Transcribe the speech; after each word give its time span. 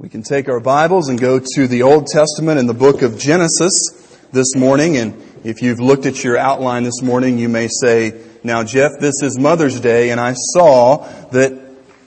We 0.00 0.08
can 0.08 0.22
take 0.22 0.48
our 0.48 0.60
Bibles 0.60 1.10
and 1.10 1.20
go 1.20 1.38
to 1.56 1.68
the 1.68 1.82
Old 1.82 2.06
Testament 2.06 2.58
in 2.58 2.66
the 2.66 2.72
book 2.72 3.02
of 3.02 3.18
Genesis 3.18 4.18
this 4.32 4.56
morning. 4.56 4.96
And 4.96 5.22
if 5.44 5.60
you've 5.60 5.78
looked 5.78 6.06
at 6.06 6.24
your 6.24 6.38
outline 6.38 6.84
this 6.84 7.02
morning, 7.02 7.36
you 7.36 7.50
may 7.50 7.68
say, 7.68 8.18
now 8.42 8.64
Jeff, 8.64 8.92
this 8.98 9.22
is 9.22 9.38
Mother's 9.38 9.78
Day 9.78 10.08
and 10.08 10.18
I 10.18 10.32
saw 10.32 11.06
that 11.32 11.52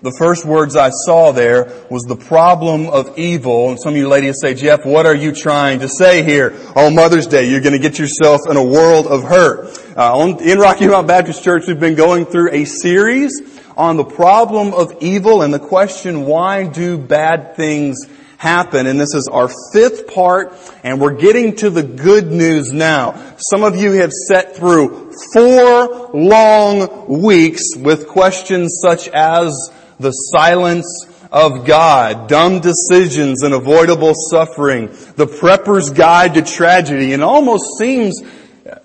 the 0.01 0.11
first 0.17 0.43
words 0.43 0.75
I 0.75 0.89
saw 0.89 1.33
there 1.33 1.71
was 1.91 2.01
the 2.05 2.15
problem 2.15 2.87
of 2.87 3.15
evil. 3.15 3.69
And 3.69 3.79
some 3.79 3.93
of 3.93 3.97
you 3.97 4.07
ladies 4.07 4.37
say, 4.41 4.55
Jeff, 4.55 4.87
what 4.87 5.05
are 5.05 5.13
you 5.13 5.31
trying 5.31 5.81
to 5.81 5.87
say 5.87 6.23
here? 6.23 6.59
On 6.75 6.95
Mother's 6.95 7.27
Day, 7.27 7.47
you're 7.47 7.61
going 7.61 7.79
to 7.79 7.79
get 7.79 7.99
yourself 7.99 8.41
in 8.49 8.57
a 8.57 8.63
world 8.63 9.05
of 9.05 9.21
hurt. 9.21 9.67
Uh, 9.95 10.17
on, 10.17 10.41
in 10.41 10.57
Rocky 10.57 10.87
Mount 10.87 11.07
Baptist 11.07 11.43
Church, 11.43 11.67
we've 11.67 11.79
been 11.79 11.93
going 11.93 12.25
through 12.25 12.49
a 12.53 12.65
series 12.65 13.52
on 13.77 13.97
the 13.97 14.03
problem 14.03 14.73
of 14.73 14.95
evil 15.01 15.41
and 15.41 15.53
the 15.53 15.59
question, 15.59 16.25
why 16.25 16.65
do 16.65 16.97
bad 16.97 17.55
things 17.55 18.05
happen? 18.37 18.87
And 18.87 18.99
this 18.99 19.13
is 19.13 19.29
our 19.31 19.49
fifth 19.73 20.13
part, 20.13 20.53
and 20.83 20.99
we're 20.99 21.15
getting 21.15 21.55
to 21.57 21.69
the 21.69 21.83
good 21.83 22.31
news 22.31 22.71
now. 22.71 23.35
Some 23.37 23.63
of 23.63 23.75
you 23.75 23.93
have 23.93 24.11
sat 24.11 24.55
through 24.55 25.13
four 25.33 26.11
long 26.13 27.21
weeks 27.21 27.75
with 27.75 28.07
questions 28.07 28.79
such 28.85 29.07
as 29.09 29.71
the 29.99 30.11
silence 30.11 31.07
of 31.31 31.65
God, 31.65 32.27
dumb 32.27 32.59
decisions 32.59 33.41
and 33.41 33.55
avoidable 33.55 34.13
suffering, 34.13 34.87
the 35.15 35.25
prepper's 35.25 35.89
guide 35.89 36.35
to 36.35 36.43
tragedy, 36.43 37.13
and 37.13 37.23
almost 37.23 37.79
seems, 37.79 38.21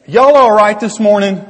y'all 0.07 0.35
alright 0.35 0.81
this 0.81 0.99
morning? 0.99 1.45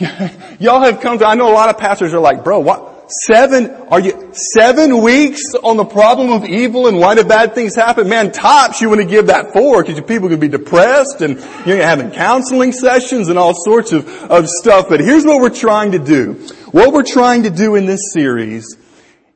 Y'all 0.60 0.80
have 0.80 1.00
come 1.00 1.18
to, 1.18 1.26
I 1.26 1.34
know 1.34 1.50
a 1.50 1.52
lot 1.52 1.68
of 1.68 1.76
pastors 1.76 2.14
are 2.14 2.20
like, 2.20 2.42
bro, 2.42 2.60
what? 2.60 3.12
Seven, 3.26 3.70
are 3.88 4.00
you, 4.00 4.30
seven 4.32 5.02
weeks 5.02 5.42
on 5.62 5.76
the 5.76 5.84
problem 5.84 6.30
of 6.30 6.44
evil 6.44 6.86
and 6.86 6.98
why 6.98 7.16
do 7.16 7.24
bad 7.24 7.54
things 7.54 7.74
happen? 7.74 8.08
Man, 8.08 8.32
tops 8.32 8.80
you 8.80 8.88
want 8.88 9.00
to 9.00 9.06
give 9.06 9.26
that 9.26 9.52
four 9.52 9.82
because 9.82 10.00
people 10.02 10.28
could 10.28 10.40
be 10.40 10.48
depressed 10.48 11.20
and 11.20 11.36
you're 11.66 11.82
having 11.82 12.12
counseling 12.12 12.72
sessions 12.72 13.28
and 13.28 13.38
all 13.38 13.52
sorts 13.52 13.92
of, 13.92 14.08
of 14.30 14.48
stuff. 14.48 14.88
But 14.88 15.00
here's 15.00 15.26
what 15.26 15.40
we're 15.40 15.50
trying 15.50 15.92
to 15.92 15.98
do. 15.98 16.34
What 16.70 16.92
we're 16.94 17.02
trying 17.02 17.42
to 17.42 17.50
do 17.50 17.74
in 17.74 17.84
this 17.84 18.12
series 18.12 18.76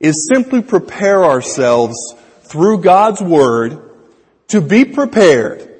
is 0.01 0.31
simply 0.33 0.63
prepare 0.63 1.25
ourselves 1.25 2.15
through 2.43 2.79
God's 2.79 3.21
Word 3.21 3.91
to 4.49 4.61
be 4.61 4.85
prepared 4.85 5.74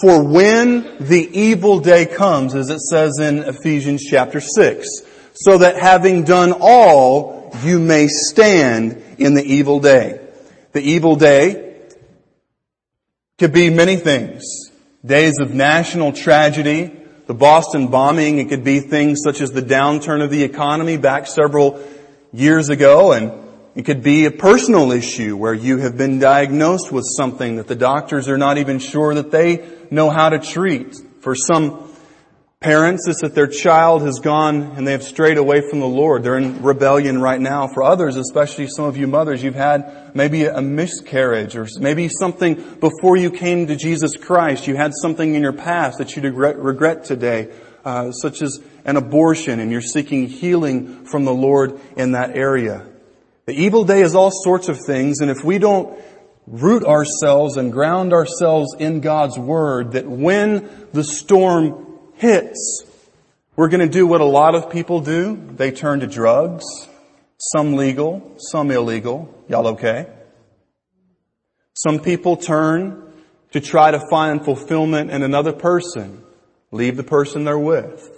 for 0.00 0.22
when 0.22 0.96
the 1.00 1.28
evil 1.32 1.80
day 1.80 2.06
comes, 2.06 2.54
as 2.54 2.68
it 2.68 2.80
says 2.80 3.18
in 3.18 3.38
Ephesians 3.38 4.04
chapter 4.04 4.40
6, 4.40 4.88
so 5.32 5.58
that 5.58 5.76
having 5.76 6.24
done 6.24 6.52
all, 6.60 7.50
you 7.62 7.78
may 7.78 8.06
stand 8.08 9.02
in 9.18 9.34
the 9.34 9.44
evil 9.44 9.80
day. 9.80 10.20
The 10.72 10.82
evil 10.82 11.16
day 11.16 11.80
could 13.38 13.52
be 13.52 13.70
many 13.70 13.96
things. 13.96 14.44
Days 15.04 15.38
of 15.40 15.54
national 15.54 16.12
tragedy, 16.12 16.92
the 17.26 17.34
Boston 17.34 17.88
bombing, 17.88 18.38
it 18.38 18.48
could 18.48 18.64
be 18.64 18.80
things 18.80 19.20
such 19.24 19.40
as 19.40 19.52
the 19.52 19.62
downturn 19.62 20.22
of 20.22 20.30
the 20.30 20.42
economy 20.42 20.96
back 20.96 21.26
several 21.26 21.82
years 22.32 22.68
ago, 22.68 23.12
and 23.12 23.32
it 23.74 23.84
could 23.84 24.02
be 24.02 24.24
a 24.24 24.30
personal 24.30 24.90
issue 24.90 25.36
where 25.36 25.54
you 25.54 25.78
have 25.78 25.96
been 25.96 26.18
diagnosed 26.18 26.90
with 26.90 27.04
something 27.16 27.56
that 27.56 27.68
the 27.68 27.76
doctors 27.76 28.28
are 28.28 28.38
not 28.38 28.58
even 28.58 28.78
sure 28.78 29.14
that 29.14 29.30
they 29.30 29.56
know 29.90 30.10
how 30.10 30.28
to 30.28 30.38
treat. 30.38 30.96
For 31.20 31.34
some 31.34 31.92
parents, 32.60 33.06
it's 33.06 33.20
that 33.20 33.34
their 33.34 33.46
child 33.46 34.02
has 34.02 34.18
gone 34.18 34.62
and 34.76 34.86
they 34.86 34.92
have 34.92 35.02
strayed 35.02 35.38
away 35.38 35.62
from 35.68 35.80
the 35.80 35.86
Lord. 35.86 36.22
They're 36.22 36.38
in 36.38 36.62
rebellion 36.62 37.20
right 37.20 37.40
now. 37.40 37.68
For 37.68 37.82
others, 37.82 38.16
especially 38.16 38.66
some 38.68 38.86
of 38.86 38.96
you 38.96 39.06
mothers, 39.06 39.42
you've 39.42 39.54
had 39.54 40.14
maybe 40.14 40.46
a 40.46 40.62
miscarriage 40.62 41.56
or 41.56 41.66
maybe 41.78 42.08
something 42.08 42.54
before 42.80 43.16
you 43.16 43.30
came 43.30 43.66
to 43.66 43.76
Jesus 43.76 44.16
Christ. 44.16 44.66
You 44.66 44.76
had 44.76 44.92
something 44.94 45.34
in 45.34 45.42
your 45.42 45.52
past 45.52 45.98
that 45.98 46.16
you 46.16 46.22
regret 46.22 47.04
today, 47.04 47.52
uh, 47.84 48.10
such 48.12 48.42
as 48.42 48.60
an 48.84 48.96
abortion 48.96 49.60
and 49.60 49.70
you're 49.70 49.80
seeking 49.80 50.26
healing 50.26 51.04
from 51.04 51.24
the 51.24 51.34
Lord 51.34 51.78
in 51.96 52.12
that 52.12 52.36
area. 52.36 52.86
The 53.46 53.54
evil 53.54 53.84
day 53.84 54.02
is 54.02 54.16
all 54.16 54.32
sorts 54.32 54.68
of 54.68 54.80
things, 54.84 55.20
and 55.20 55.30
if 55.30 55.44
we 55.44 55.58
don't 55.58 55.96
root 56.46 56.84
ourselves 56.84 57.56
and 57.56 57.72
ground 57.72 58.12
ourselves 58.12 58.74
in 58.78 59.00
God's 59.00 59.38
Word, 59.38 59.92
that 59.92 60.06
when 60.06 60.88
the 60.92 61.04
storm 61.04 61.86
hits, 62.14 62.84
we're 63.56 63.68
going 63.68 63.80
to 63.80 63.88
do 63.88 64.06
what 64.06 64.20
a 64.20 64.26
lot 64.26 64.54
of 64.54 64.70
people 64.70 65.00
do. 65.00 65.36
They 65.56 65.70
turn 65.70 66.00
to 66.00 66.06
drugs, 66.06 66.64
some 67.38 67.74
legal, 67.74 68.36
some 68.38 68.70
illegal. 68.70 69.32
Y'all 69.48 69.68
okay? 69.68 70.06
Some 71.74 72.00
people 72.00 72.36
turn 72.36 73.02
to 73.52 73.60
try 73.60 73.90
to 73.90 74.00
find 74.10 74.44
fulfillment 74.44 75.10
in 75.10 75.22
another 75.22 75.52
person. 75.52 76.22
Leave 76.70 76.96
the 76.96 77.02
person 77.02 77.44
they're 77.44 77.58
with. 77.58 78.12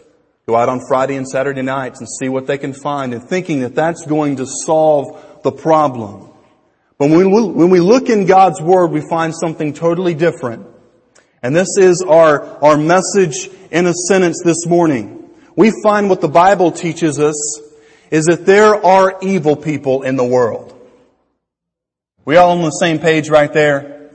Go 0.46 0.56
out 0.56 0.68
on 0.68 0.80
Friday 0.88 1.16
and 1.16 1.28
Saturday 1.28 1.62
nights 1.62 2.00
and 2.00 2.08
see 2.08 2.28
what 2.28 2.46
they 2.46 2.58
can 2.58 2.72
find 2.72 3.12
and 3.12 3.22
thinking 3.22 3.60
that 3.60 3.74
that's 3.74 4.06
going 4.06 4.36
to 4.36 4.46
solve 4.46 5.42
the 5.42 5.52
problem. 5.52 6.32
When 6.98 7.16
we, 7.16 7.24
when 7.24 7.70
we 7.70 7.78
look 7.78 8.08
in 8.08 8.26
God's 8.26 8.60
Word, 8.60 8.88
we 8.88 9.00
find 9.08 9.32
something 9.32 9.72
totally 9.72 10.14
different. 10.14 10.66
And 11.42 11.54
this 11.54 11.78
is 11.78 12.02
our, 12.02 12.42
our 12.62 12.76
message 12.76 13.48
in 13.70 13.86
a 13.86 13.94
sentence 13.94 14.42
this 14.44 14.66
morning. 14.66 15.30
We 15.54 15.72
find 15.82 16.10
what 16.10 16.20
the 16.20 16.28
Bible 16.28 16.72
teaches 16.72 17.20
us 17.20 17.60
is 18.10 18.26
that 18.26 18.46
there 18.46 18.74
are 18.84 19.16
evil 19.22 19.54
people 19.54 20.02
in 20.02 20.16
the 20.16 20.24
world. 20.24 20.74
We 22.24 22.36
all 22.36 22.58
on 22.58 22.62
the 22.62 22.70
same 22.70 22.98
page 22.98 23.28
right 23.28 23.52
there? 23.52 24.10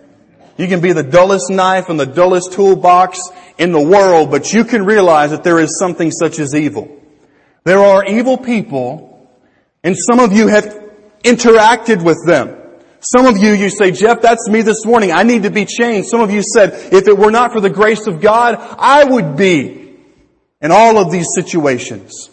You 0.57 0.67
can 0.67 0.81
be 0.81 0.91
the 0.91 1.03
dullest 1.03 1.49
knife 1.49 1.87
and 1.87 1.97
the 1.97 2.05
dullest 2.05 2.51
toolbox 2.51 3.19
in 3.57 3.71
the 3.71 3.81
world, 3.81 4.29
but 4.29 4.51
you 4.51 4.65
can 4.65 4.85
realize 4.85 5.31
that 5.31 5.45
there 5.45 5.59
is 5.59 5.79
something 5.79 6.11
such 6.11 6.37
as 6.37 6.53
evil. 6.53 6.99
There 7.63 7.79
are 7.79 8.05
evil 8.05 8.37
people, 8.37 9.31
and 9.83 9.95
some 9.97 10.19
of 10.19 10.33
you 10.33 10.47
have 10.47 10.65
interacted 11.23 12.03
with 12.03 12.17
them. 12.25 12.62
Some 13.03 13.25
of 13.25 13.37
you, 13.37 13.51
you 13.51 13.69
say, 13.69 13.91
Jeff, 13.91 14.21
that's 14.21 14.49
me 14.49 14.61
this 14.61 14.85
morning. 14.85 15.11
I 15.11 15.23
need 15.23 15.43
to 15.43 15.51
be 15.51 15.65
changed. 15.65 16.07
Some 16.07 16.21
of 16.21 16.31
you 16.31 16.41
said, 16.41 16.93
if 16.93 17.07
it 17.07 17.17
were 17.17 17.31
not 17.31 17.51
for 17.51 17.59
the 17.59 17.69
grace 17.69 18.07
of 18.07 18.21
God, 18.21 18.55
I 18.55 19.03
would 19.03 19.35
be 19.35 19.97
in 20.61 20.71
all 20.71 20.97
of 20.97 21.11
these 21.11 21.27
situations. 21.35 22.29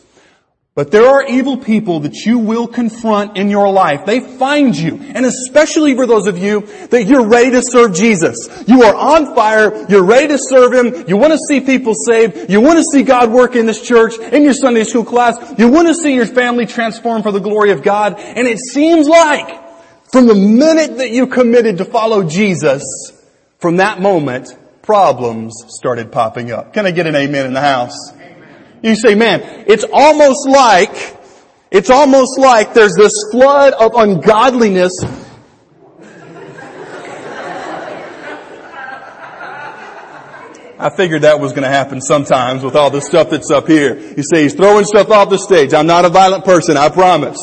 But 0.76 0.92
there 0.92 1.04
are 1.04 1.26
evil 1.26 1.56
people 1.56 2.00
that 2.00 2.14
you 2.25 2.38
will 2.38 2.69
confront 2.69 3.36
in 3.36 3.50
your 3.50 3.70
life. 3.72 4.06
They 4.06 4.20
find 4.20 4.75
you. 4.76 5.00
And 5.00 5.26
especially 5.26 5.97
for 5.97 6.06
those 6.06 6.28
of 6.28 6.38
you 6.38 6.60
that 6.91 7.04
you're 7.04 7.26
ready 7.26 7.50
to 7.50 7.62
serve 7.62 7.92
Jesus. 7.92 8.48
You 8.69 8.84
are 8.84 8.94
on 8.94 9.34
fire. 9.34 9.86
You're 9.88 10.04
ready 10.04 10.28
to 10.28 10.38
serve 10.38 10.72
Him. 10.72 11.09
You 11.09 11.16
want 11.16 11.32
to 11.32 11.38
see 11.48 11.60
people 11.60 11.94
saved. 11.94 12.48
You 12.48 12.60
want 12.60 12.78
to 12.78 12.84
see 12.84 13.03
God 13.03 13.32
work 13.32 13.56
in 13.56 13.66
this 13.66 13.82
church, 13.82 14.16
in 14.19 14.44
your 14.44 14.54
Sunday 14.54 14.84
school 14.84 15.04
class. 15.04 15.36
You 15.59 15.66
want 15.69 15.88
to 15.88 15.94
see 15.94 16.14
your 16.14 16.26
family 16.26 16.66
transformed 16.66 17.25
for 17.25 17.32
the 17.32 17.41
glory 17.41 17.72
of 17.72 17.82
God. 17.82 18.20
And 18.20 18.47
it 18.47 18.59
seems 18.59 19.09
like 19.09 19.69
from 20.12 20.26
the 20.26 20.34
minute 20.34 20.98
that 20.98 21.10
you 21.10 21.26
committed 21.26 21.78
to 21.78 21.84
follow 21.84 22.25
Jesus, 22.25 22.82
from 23.59 23.76
that 23.76 24.00
moment, 24.00 24.56
problems 24.82 25.54
started 25.69 26.10
popping 26.10 26.50
up. 26.50 26.72
Can 26.72 26.87
I 26.87 26.91
get 26.91 27.06
an 27.06 27.15
amen 27.15 27.47
in 27.47 27.53
the 27.53 27.60
house? 27.60 27.97
You 28.82 28.97
say, 28.97 29.15
man, 29.15 29.65
it's 29.66 29.84
almost 29.93 30.48
like, 30.48 31.16
it's 31.71 31.91
almost 31.91 32.38
like 32.38 32.75
there's 32.75 32.94
this 32.97 33.12
flood 33.31 33.75
of 33.75 33.93
ungodliness 33.94 34.93
I 40.81 40.88
figured 40.88 41.22
that 41.22 41.38
was 41.38 41.53
going 41.53 41.65
to 41.65 41.69
happen 41.69 42.00
sometimes 42.00 42.62
with 42.62 42.75
all 42.75 42.88
the 42.88 43.03
stuff 43.03 43.28
that's 43.28 43.50
up 43.50 43.69
here. 43.69 43.98
You 43.98 44.22
say 44.22 44.44
he's 44.44 44.54
throwing 44.54 44.87
stuff 44.87 45.10
off 45.10 45.28
the 45.28 45.37
stage. 45.37 45.75
I'm 45.75 45.87
not 45.87 46.06
a 46.06 46.09
violent 46.09 46.47
person, 46.47 46.78
I 46.78 46.88
promise. 46.88 47.37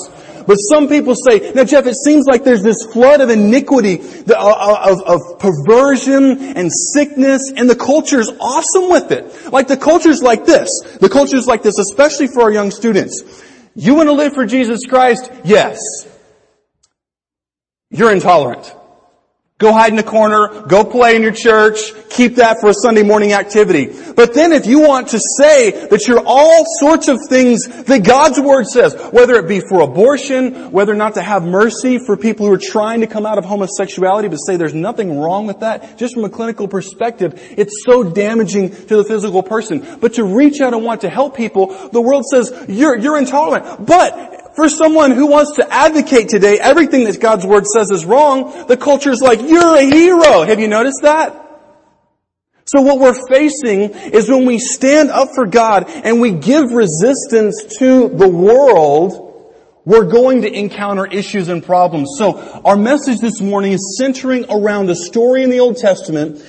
But 0.48 0.56
some 0.56 0.88
people 0.88 1.14
say, 1.14 1.52
now 1.54 1.66
Jeff, 1.66 1.86
it 1.86 1.96
seems 1.96 2.26
like 2.26 2.46
there's 2.46 2.64
this 2.64 2.86
flood 2.86 3.20
of 3.20 3.30
iniquity, 3.30 4.00
uh, 4.30 4.34
uh, 4.34 4.94
of, 4.96 5.02
of 5.04 5.40
perversion 5.40 6.56
and 6.56 6.72
sickness, 6.72 7.52
and 7.56 7.70
the 7.70 7.76
culture's 7.76 8.30
awesome 8.40 8.90
with 8.90 9.12
it. 9.12 9.52
Like 9.52 9.68
the 9.68 9.76
culture's 9.76 10.22
like 10.24 10.46
this. 10.46 10.70
The 11.02 11.10
culture's 11.10 11.48
like 11.48 11.64
this, 11.64 11.78
especially 11.78 12.28
for 12.28 12.44
our 12.44 12.52
young 12.52 12.72
students. 12.72 13.44
You 13.76 13.96
want 13.96 14.08
to 14.08 14.14
live 14.14 14.34
for 14.34 14.46
Jesus 14.46 14.86
Christ? 14.88 15.30
Yes. 15.44 15.80
You're 17.92 18.14
intolerant. 18.14 18.74
Go 19.60 19.74
hide 19.74 19.92
in 19.92 19.98
a 19.98 20.04
corner, 20.04 20.68
go 20.68 20.86
play 20.86 21.16
in 21.16 21.24
your 21.24 21.32
church, 21.32 21.92
keep 22.12 22.36
that 22.36 22.62
for 22.62 22.70
a 22.70 22.74
Sunday 22.76 23.02
morning 23.02 23.34
activity. 23.34 23.88
But 24.16 24.36
then 24.36 24.52
if 24.52 24.68
you 24.68 24.82
want 24.82 25.08
to 25.10 25.20
say 25.40 25.88
that 25.88 26.08
you're 26.08 26.22
all 26.24 26.64
sorts 26.80 27.08
of 27.08 27.18
things 27.28 27.66
that 27.86 28.04
God's 28.04 28.40
Word 28.40 28.68
says, 28.68 28.94
whether 29.12 29.34
it 29.34 29.48
be 29.48 29.60
for 29.60 29.82
abortion, 29.82 30.72
whether 30.72 30.94
not 30.94 31.16
to 31.16 31.24
have 31.24 31.44
mercy 31.44 31.98
for 31.98 32.16
people 32.16 32.46
who 32.46 32.54
are 32.54 32.60
trying 32.62 33.02
to 33.02 33.08
come 33.08 33.26
out 33.26 33.40
of 33.40 33.46
homosexuality, 33.46 34.28
but 34.28 34.38
say 34.38 34.58
there's 34.58 34.76
nothing 34.76 35.18
wrong 35.18 35.48
with 35.48 35.62
that, 35.62 35.98
just 35.98 36.14
from 36.14 36.24
a 36.24 36.30
clinical 36.30 36.68
perspective, 36.68 37.34
it's 37.58 37.84
so 37.84 38.04
damaging 38.04 38.70
to 38.70 38.98
the 38.98 39.04
physical 39.04 39.42
person. 39.42 39.98
But 40.00 40.14
to 40.16 40.24
reach 40.24 40.62
out 40.62 40.76
and 40.76 40.84
want 40.84 41.02
to 41.02 41.10
help 41.10 41.36
people, 41.36 41.90
the 41.90 42.02
world 42.02 42.26
says, 42.26 42.66
you're, 42.68 42.96
you're 42.96 43.18
intolerant. 43.18 43.88
But 43.88 44.37
For 44.58 44.70
someone 44.70 45.12
who 45.12 45.28
wants 45.28 45.58
to 45.58 45.72
advocate 45.72 46.30
today 46.30 46.58
everything 46.60 47.04
that 47.04 47.22
God's 47.22 47.46
Word 47.46 47.68
says 47.68 47.92
is 47.92 48.06
wrong, 48.06 48.66
the 48.68 48.76
culture 48.76 49.12
is 49.12 49.22
like, 49.22 49.40
you're 49.40 49.76
a 49.78 49.84
hero. 49.84 50.42
Have 50.42 50.60
you 50.60 50.68
noticed 50.68 51.04
that? 51.04 51.32
So 52.66 52.82
what 52.82 52.98
we're 52.98 53.28
facing 53.30 53.92
is 53.92 54.28
when 54.28 54.48
we 54.48 54.58
stand 54.58 55.12
up 55.12 55.30
for 55.36 55.46
God 55.46 55.86
and 55.88 56.20
we 56.20 56.32
give 56.32 56.72
resistance 56.72 57.78
to 57.78 58.10
the 58.10 58.28
world, 58.28 59.54
we're 59.86 60.10
going 60.10 60.42
to 60.42 60.52
encounter 60.52 61.06
issues 61.06 61.50
and 61.50 61.64
problems. 61.64 62.16
So 62.18 62.40
our 62.66 62.76
message 62.76 63.20
this 63.20 63.40
morning 63.40 63.74
is 63.74 63.96
centering 64.00 64.48
around 64.50 64.90
a 64.90 64.96
story 64.96 65.44
in 65.44 65.52
the 65.52 65.60
Old 65.60 65.78
Testament 65.78 66.44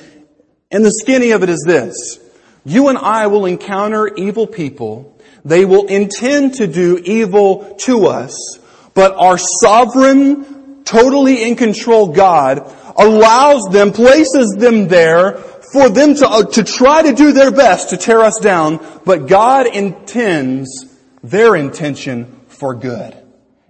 and 0.70 0.82
the 0.82 0.93
skinny 0.93 1.32
of 1.32 1.43
it 1.43 1.50
is 1.50 1.62
this. 1.66 2.19
You 2.64 2.88
and 2.88 2.96
I 2.96 3.26
will 3.26 3.44
encounter 3.44 4.08
evil 4.16 4.46
people. 4.46 5.18
They 5.44 5.64
will 5.64 5.87
intend 5.87 6.55
to 6.55 6.67
do 6.67 6.99
evil 7.05 7.76
to 7.81 8.06
us, 8.06 8.58
but 8.94 9.14
our 9.17 9.38
sovereign, 9.38 10.85
totally 10.85 11.44
in 11.49 11.56
control 11.56 12.08
God 12.08 12.75
allows 12.96 13.64
them, 13.70 13.93
places 13.93 14.56
them 14.58 14.88
there 14.88 15.35
for 15.73 15.88
them 15.88 16.14
to, 16.14 16.29
uh, 16.29 16.44
to 16.44 16.64
try 16.64 17.02
to 17.02 17.12
do 17.12 17.32
their 17.32 17.50
best 17.50 17.90
to 17.90 17.96
tear 17.96 18.20
us 18.20 18.38
down, 18.38 18.81
but 19.05 19.29
God 19.29 19.67
intends 19.67 20.87
their 21.23 21.55
intention 21.56 22.41
for 22.49 22.75
good. 22.75 23.17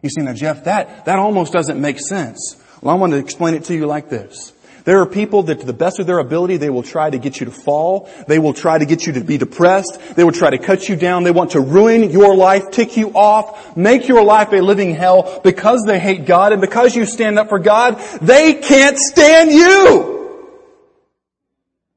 You 0.03 0.11
see, 0.11 0.23
now 0.23 0.33
Jeff, 0.33 0.65
that, 0.65 1.05
that 1.07 1.19
almost 1.19 1.53
doesn't 1.53 1.81
make 1.81 1.99
sense. 1.99 2.63
Well, 2.81 2.95
I 2.95 2.99
want 2.99 3.13
to 3.13 3.19
explain 3.19 3.55
it 3.55 3.65
to 3.65 3.75
you 3.75 3.87
like 3.87 4.09
this. 4.09 4.53
There 4.89 5.03
are 5.03 5.07
people 5.07 5.43
that 5.43 5.61
to 5.61 5.67
the 5.67 5.75
best 5.75 5.99
of 5.99 6.07
their 6.07 6.19
ability, 6.19 6.57
they 6.57 6.71
will 6.71 6.83
try 6.83 7.11
to 7.11 7.19
get 7.19 7.41
you 7.41 7.45
to 7.45 7.53
fall. 7.53 8.09
They 8.27 8.39
will 8.39 8.55
try 8.55 8.79
to 8.79 8.87
get 8.87 9.07
you 9.07 9.13
to 9.13 9.21
be 9.21 9.37
depressed. 9.37 10.01
They 10.17 10.25
will 10.25 10.33
try 10.33 10.49
to 10.49 10.57
cut 10.57 10.89
you 10.89 10.97
down. 10.97 11.25
They 11.25 11.31
want 11.31 11.51
to 11.51 11.61
ruin 11.61 12.09
your 12.11 12.35
life, 12.35 12.71
tick 12.71 12.97
you 12.97 13.11
off, 13.11 13.77
make 13.77 14.09
your 14.09 14.25
life 14.25 14.51
a 14.55 14.63
living 14.63 14.95
hell 14.95 15.43
because 15.45 15.85
they 15.87 15.99
hate 15.99 16.25
God 16.25 16.53
and 16.53 16.63
because 16.63 16.97
you 16.97 17.05
stand 17.05 17.39
up 17.39 17.51
for 17.51 17.59
God, 17.59 17.99
they 18.23 18.55
can't 18.55 18.97
stand 18.97 19.53
you. 19.53 20.57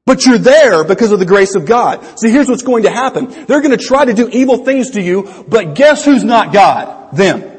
But 0.04 0.26
you're 0.26 0.36
there 0.36 0.84
because 0.84 1.12
of 1.12 1.18
the 1.18 1.24
grace 1.24 1.54
of 1.54 1.64
God. 1.64 2.04
So 2.18 2.28
here's 2.28 2.50
what's 2.50 2.62
going 2.62 2.82
to 2.82 2.90
happen. 2.90 3.46
They're 3.46 3.62
going 3.62 3.70
to 3.70 3.82
try 3.82 4.04
to 4.04 4.12
do 4.12 4.28
evil 4.28 4.66
things 4.66 4.90
to 4.90 5.00
you, 5.00 5.46
but 5.48 5.74
guess 5.74 6.04
who's 6.04 6.24
not 6.24 6.52
God? 6.52 7.16
Them. 7.16 7.51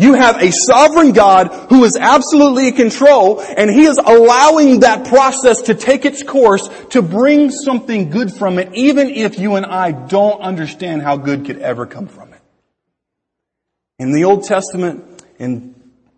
You 0.00 0.14
have 0.14 0.42
a 0.42 0.50
sovereign 0.50 1.12
God 1.12 1.48
who 1.68 1.84
is 1.84 1.96
absolutely 1.96 2.68
in 2.68 2.74
control 2.74 3.40
and 3.40 3.70
He 3.70 3.84
is 3.84 3.98
allowing 3.98 4.80
that 4.80 5.06
process 5.06 5.62
to 5.62 5.74
take 5.74 6.06
its 6.06 6.22
course 6.22 6.68
to 6.90 7.02
bring 7.02 7.50
something 7.50 8.08
good 8.08 8.32
from 8.32 8.58
it 8.58 8.74
even 8.74 9.10
if 9.10 9.38
you 9.38 9.56
and 9.56 9.66
I 9.66 9.92
don't 9.92 10.40
understand 10.40 11.02
how 11.02 11.18
good 11.18 11.44
could 11.44 11.58
ever 11.58 11.84
come 11.84 12.06
from 12.06 12.32
it. 12.32 12.40
In 13.98 14.12
the 14.12 14.24
Old 14.24 14.44
Testament, 14.44 15.04
in 15.38 15.74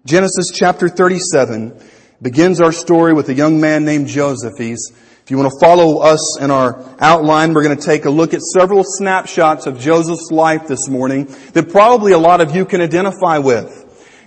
Genesis 0.07 0.53
chapter 0.55 0.89
37, 0.89 1.81
begins 2.23 2.61
our 2.61 2.71
story 2.71 3.13
with 3.13 3.29
a 3.29 3.35
young 3.35 3.61
man 3.61 3.85
named 3.85 4.07
Joseph. 4.07 4.53
He's 4.57 4.93
if 5.25 5.31
you 5.31 5.39
want 5.39 5.53
to 5.53 5.59
follow 5.61 5.99
us 5.99 6.41
in 6.41 6.51
our 6.51 6.83
outline, 6.99 7.55
we're 7.55 7.63
going 7.63 7.77
to 7.79 7.85
take 7.85 8.07
a 8.07 8.11
look 8.11 8.35
at 8.35 8.41
several 8.41 8.83
snapshots 8.85 9.67
of 9.67 9.79
Joseph's 9.79 10.33
life 10.33 10.67
this 10.67 10.89
morning 10.89 11.27
that 11.53 11.71
probably 11.71 12.11
a 12.11 12.19
lot 12.19 12.41
of 12.41 12.57
you 12.57 12.65
can 12.65 12.81
identify 12.81 13.39
with. 13.39 13.79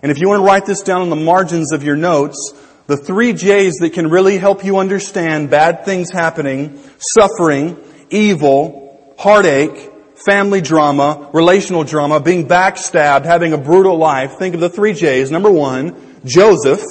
And 0.02 0.10
if 0.10 0.22
you 0.22 0.30
want 0.30 0.40
to 0.40 0.46
write 0.46 0.66
this 0.66 0.84
down 0.84 1.02
on 1.02 1.10
the 1.10 1.18
margins 1.18 1.74
of 1.74 1.84
your 1.84 1.98
notes, 1.98 2.54
the 2.88 2.96
three 2.96 3.34
J's 3.34 3.74
that 3.82 3.92
can 3.92 4.10
really 4.10 4.38
help 4.38 4.64
you 4.64 4.78
understand 4.78 5.50
bad 5.50 5.84
things 5.84 6.12
happening, 6.12 6.80
suffering, 6.98 7.78
evil, 8.10 9.14
heartache, 9.18 9.92
family 10.26 10.62
drama, 10.62 11.30
relational 11.34 11.84
drama, 11.84 12.22
being 12.22 12.48
backstabbed, 12.48 13.26
having 13.26 13.52
a 13.52 13.58
brutal 13.58 13.98
life. 13.98 14.38
Think 14.40 14.56
of 14.56 14.62
the 14.62 14.70
three 14.70 14.94
J's. 14.94 15.30
Number 15.30 15.52
one, 15.52 16.22
Joseph, 16.24 16.84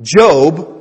Job, 0.00 0.75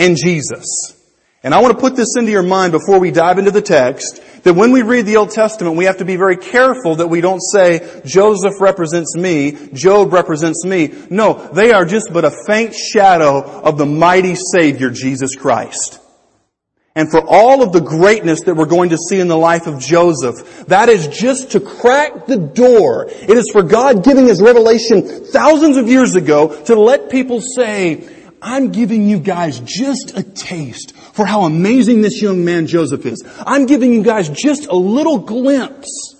and 0.00 0.16
Jesus. 0.16 0.96
And 1.42 1.54
I 1.54 1.60
want 1.60 1.74
to 1.74 1.80
put 1.80 1.94
this 1.94 2.16
into 2.18 2.30
your 2.32 2.42
mind 2.42 2.72
before 2.72 2.98
we 2.98 3.10
dive 3.10 3.38
into 3.38 3.50
the 3.50 3.62
text, 3.62 4.20
that 4.42 4.54
when 4.54 4.72
we 4.72 4.82
read 4.82 5.06
the 5.06 5.16
Old 5.16 5.30
Testament, 5.30 5.76
we 5.76 5.84
have 5.84 5.98
to 5.98 6.04
be 6.04 6.16
very 6.16 6.36
careful 6.36 6.96
that 6.96 7.08
we 7.08 7.20
don't 7.20 7.40
say, 7.40 8.02
Joseph 8.04 8.60
represents 8.60 9.16
me, 9.16 9.52
Job 9.72 10.12
represents 10.12 10.64
me. 10.64 10.92
No, 11.08 11.34
they 11.52 11.72
are 11.72 11.84
just 11.84 12.12
but 12.12 12.24
a 12.24 12.32
faint 12.46 12.74
shadow 12.74 13.42
of 13.42 13.78
the 13.78 13.86
mighty 13.86 14.34
Savior, 14.34 14.90
Jesus 14.90 15.36
Christ. 15.36 15.98
And 16.94 17.10
for 17.10 17.22
all 17.26 17.62
of 17.62 17.72
the 17.72 17.80
greatness 17.80 18.42
that 18.42 18.56
we're 18.56 18.66
going 18.66 18.90
to 18.90 18.98
see 18.98 19.20
in 19.20 19.28
the 19.28 19.38
life 19.38 19.66
of 19.66 19.80
Joseph, 19.80 20.66
that 20.66 20.88
is 20.88 21.06
just 21.08 21.52
to 21.52 21.60
crack 21.60 22.26
the 22.26 22.36
door. 22.36 23.06
It 23.08 23.30
is 23.30 23.48
for 23.52 23.62
God 23.62 24.04
giving 24.04 24.26
His 24.26 24.42
revelation 24.42 25.02
thousands 25.26 25.76
of 25.76 25.88
years 25.88 26.16
ago 26.16 26.62
to 26.64 26.74
let 26.74 27.10
people 27.10 27.40
say, 27.40 28.06
I'm 28.42 28.72
giving 28.72 29.08
you 29.08 29.18
guys 29.18 29.60
just 29.60 30.16
a 30.16 30.22
taste 30.22 30.96
for 30.96 31.26
how 31.26 31.42
amazing 31.42 32.00
this 32.00 32.22
young 32.22 32.44
man 32.44 32.66
Joseph 32.66 33.04
is. 33.04 33.22
I'm 33.46 33.66
giving 33.66 33.92
you 33.92 34.02
guys 34.02 34.28
just 34.28 34.66
a 34.66 34.76
little 34.76 35.18
glimpse 35.18 36.16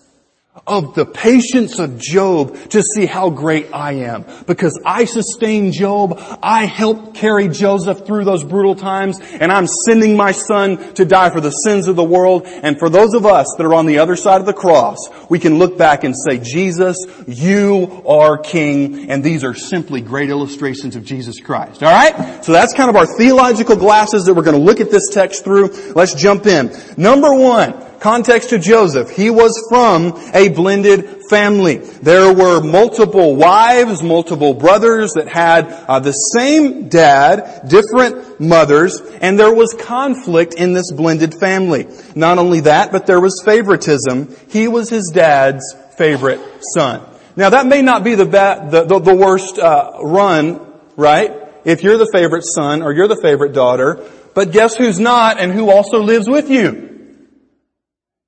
of 0.70 0.94
the 0.94 1.04
patience 1.04 1.80
of 1.80 1.98
Job 1.98 2.56
to 2.70 2.80
see 2.80 3.04
how 3.04 3.28
great 3.28 3.74
I 3.74 3.92
am. 4.04 4.24
Because 4.46 4.80
I 4.86 5.04
sustained 5.04 5.72
Job, 5.72 6.18
I 6.42 6.64
helped 6.64 7.16
carry 7.16 7.48
Joseph 7.48 8.06
through 8.06 8.24
those 8.24 8.44
brutal 8.44 8.76
times, 8.76 9.18
and 9.20 9.50
I'm 9.50 9.66
sending 9.66 10.16
my 10.16 10.30
son 10.30 10.94
to 10.94 11.04
die 11.04 11.30
for 11.30 11.40
the 11.40 11.50
sins 11.50 11.88
of 11.88 11.96
the 11.96 12.04
world. 12.04 12.44
And 12.46 12.78
for 12.78 12.88
those 12.88 13.14
of 13.14 13.26
us 13.26 13.52
that 13.58 13.64
are 13.64 13.74
on 13.74 13.86
the 13.86 13.98
other 13.98 14.14
side 14.14 14.40
of 14.40 14.46
the 14.46 14.52
cross, 14.52 14.96
we 15.28 15.40
can 15.40 15.58
look 15.58 15.76
back 15.76 16.04
and 16.04 16.14
say, 16.16 16.38
Jesus, 16.38 16.96
you 17.26 18.02
are 18.06 18.38
King, 18.38 19.10
and 19.10 19.24
these 19.24 19.42
are 19.42 19.54
simply 19.54 20.00
great 20.00 20.30
illustrations 20.30 20.94
of 20.94 21.04
Jesus 21.04 21.40
Christ. 21.40 21.82
Alright? 21.82 22.44
So 22.44 22.52
that's 22.52 22.74
kind 22.74 22.88
of 22.88 22.94
our 22.94 23.06
theological 23.06 23.74
glasses 23.74 24.26
that 24.26 24.34
we're 24.34 24.44
going 24.44 24.56
to 24.56 24.62
look 24.62 24.78
at 24.78 24.92
this 24.92 25.08
text 25.10 25.42
through. 25.42 25.70
Let's 25.96 26.14
jump 26.14 26.46
in. 26.46 26.70
Number 26.96 27.34
one, 27.34 27.89
Context 28.00 28.48
to 28.48 28.58
Joseph. 28.58 29.10
He 29.10 29.28
was 29.28 29.62
from 29.68 30.18
a 30.32 30.48
blended 30.48 31.20
family. 31.28 31.76
There 31.76 32.32
were 32.32 32.62
multiple 32.62 33.36
wives, 33.36 34.02
multiple 34.02 34.54
brothers 34.54 35.12
that 35.12 35.28
had 35.28 35.66
uh, 35.66 36.00
the 36.00 36.12
same 36.12 36.88
dad, 36.88 37.68
different 37.68 38.40
mothers, 38.40 39.02
and 39.20 39.38
there 39.38 39.54
was 39.54 39.74
conflict 39.74 40.54
in 40.54 40.72
this 40.72 40.90
blended 40.90 41.34
family. 41.34 41.88
Not 42.14 42.38
only 42.38 42.60
that, 42.60 42.90
but 42.90 43.06
there 43.06 43.20
was 43.20 43.42
favoritism. 43.44 44.34
He 44.48 44.66
was 44.66 44.88
his 44.88 45.10
dad's 45.12 45.76
favorite 45.98 46.40
son. 46.72 47.02
Now 47.36 47.50
that 47.50 47.66
may 47.66 47.82
not 47.82 48.02
be 48.02 48.14
the, 48.14 48.24
ba- 48.24 48.66
the, 48.70 48.84
the, 48.84 48.98
the, 48.98 49.14
worst 49.14 49.58
uh, 49.58 49.98
run, 50.02 50.66
right? 50.96 51.32
If 51.66 51.82
you're 51.82 51.98
the 51.98 52.08
favorite 52.10 52.44
son 52.46 52.80
or 52.80 52.92
you're 52.92 53.08
the 53.08 53.20
favorite 53.20 53.52
daughter, 53.52 54.08
but 54.34 54.52
guess 54.52 54.74
who's 54.74 54.98
not 54.98 55.38
and 55.38 55.52
who 55.52 55.70
also 55.70 56.00
lives 56.00 56.26
with 56.26 56.50
you? 56.50 56.89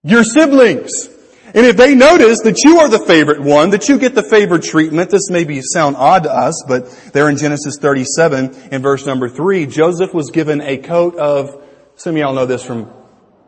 Your 0.05 0.25
siblings. 0.25 1.09
And 1.55 1.65
if 1.65 1.77
they 1.77 1.95
notice 1.95 2.41
that 2.41 2.65
you 2.65 2.81
are 2.81 2.89
the 2.89 2.99
favorite 2.99 3.41
one, 3.41 3.71
that 3.71 3.89
you 3.89 4.01
get 4.01 4.17
the 4.17 4.23
favored 4.25 4.65
treatment, 4.65 5.11
this 5.11 5.31
may 5.31 5.45
be 5.45 5.63
sound 5.63 5.95
odd 5.95 6.25
to 6.25 6.33
us, 6.33 6.65
but 6.67 6.91
there 7.13 7.29
in 7.29 7.37
Genesis 7.37 7.77
37 7.79 8.71
in 8.73 8.83
verse 8.83 9.07
number 9.07 9.29
3, 9.29 9.67
Joseph 9.67 10.13
was 10.13 10.33
given 10.33 10.61
a 10.61 10.79
coat 10.79 11.15
of, 11.15 11.63
some 11.95 12.17
of 12.17 12.19
y'all 12.19 12.35
know 12.35 12.47
this 12.47 12.65
from 12.65 12.93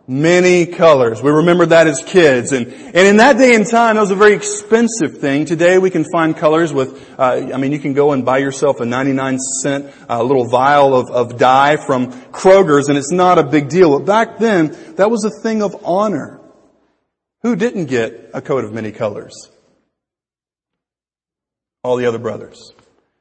many 0.07 0.67
colors. 0.67 1.21
We 1.21 1.33
remember 1.33 1.67
that 1.67 1.89
as 1.89 2.05
kids. 2.05 2.53
And, 2.53 2.69
and 2.69 2.97
in 2.99 3.17
that 3.17 3.37
day 3.37 3.57
and 3.57 3.67
time, 3.67 3.97
that 3.97 4.03
was 4.03 4.13
a 4.13 4.15
very 4.15 4.35
expensive 4.35 5.19
thing. 5.19 5.47
Today 5.47 5.79
we 5.79 5.91
can 5.91 6.05
find 6.05 6.37
colors 6.37 6.73
with, 6.73 7.19
uh, 7.19 7.51
I 7.53 7.57
mean, 7.57 7.73
you 7.73 7.81
can 7.81 7.95
go 7.95 8.13
and 8.13 8.25
buy 8.25 8.39
yourself 8.39 8.79
a 8.79 8.85
99 8.85 9.41
cent 9.41 9.93
uh, 10.09 10.23
little 10.23 10.47
vial 10.47 10.95
of, 10.95 11.11
of 11.11 11.37
dye 11.37 11.79
from 11.79 12.13
Kroger's 12.31 12.89
and 12.89 12.97
it's 12.97 13.11
not 13.11 13.41
a 13.41 13.45
big 13.45 13.69
deal. 13.69 13.99
But 13.99 14.07
back 14.07 14.39
then, 14.39 14.77
that 14.99 15.11
was 15.11 15.25
a 15.25 15.43
thing 15.43 15.61
of 15.61 15.75
honor. 15.85 16.43
Who 17.45 17.57
didn't 17.57 17.87
get 17.87 18.31
a 18.33 18.41
coat 18.41 18.65
of 18.65 18.73
many 18.73 18.91
colors? 18.91 19.51
All 21.83 21.97
the 21.97 22.07
other 22.07 22.19
brothers. 22.19 22.73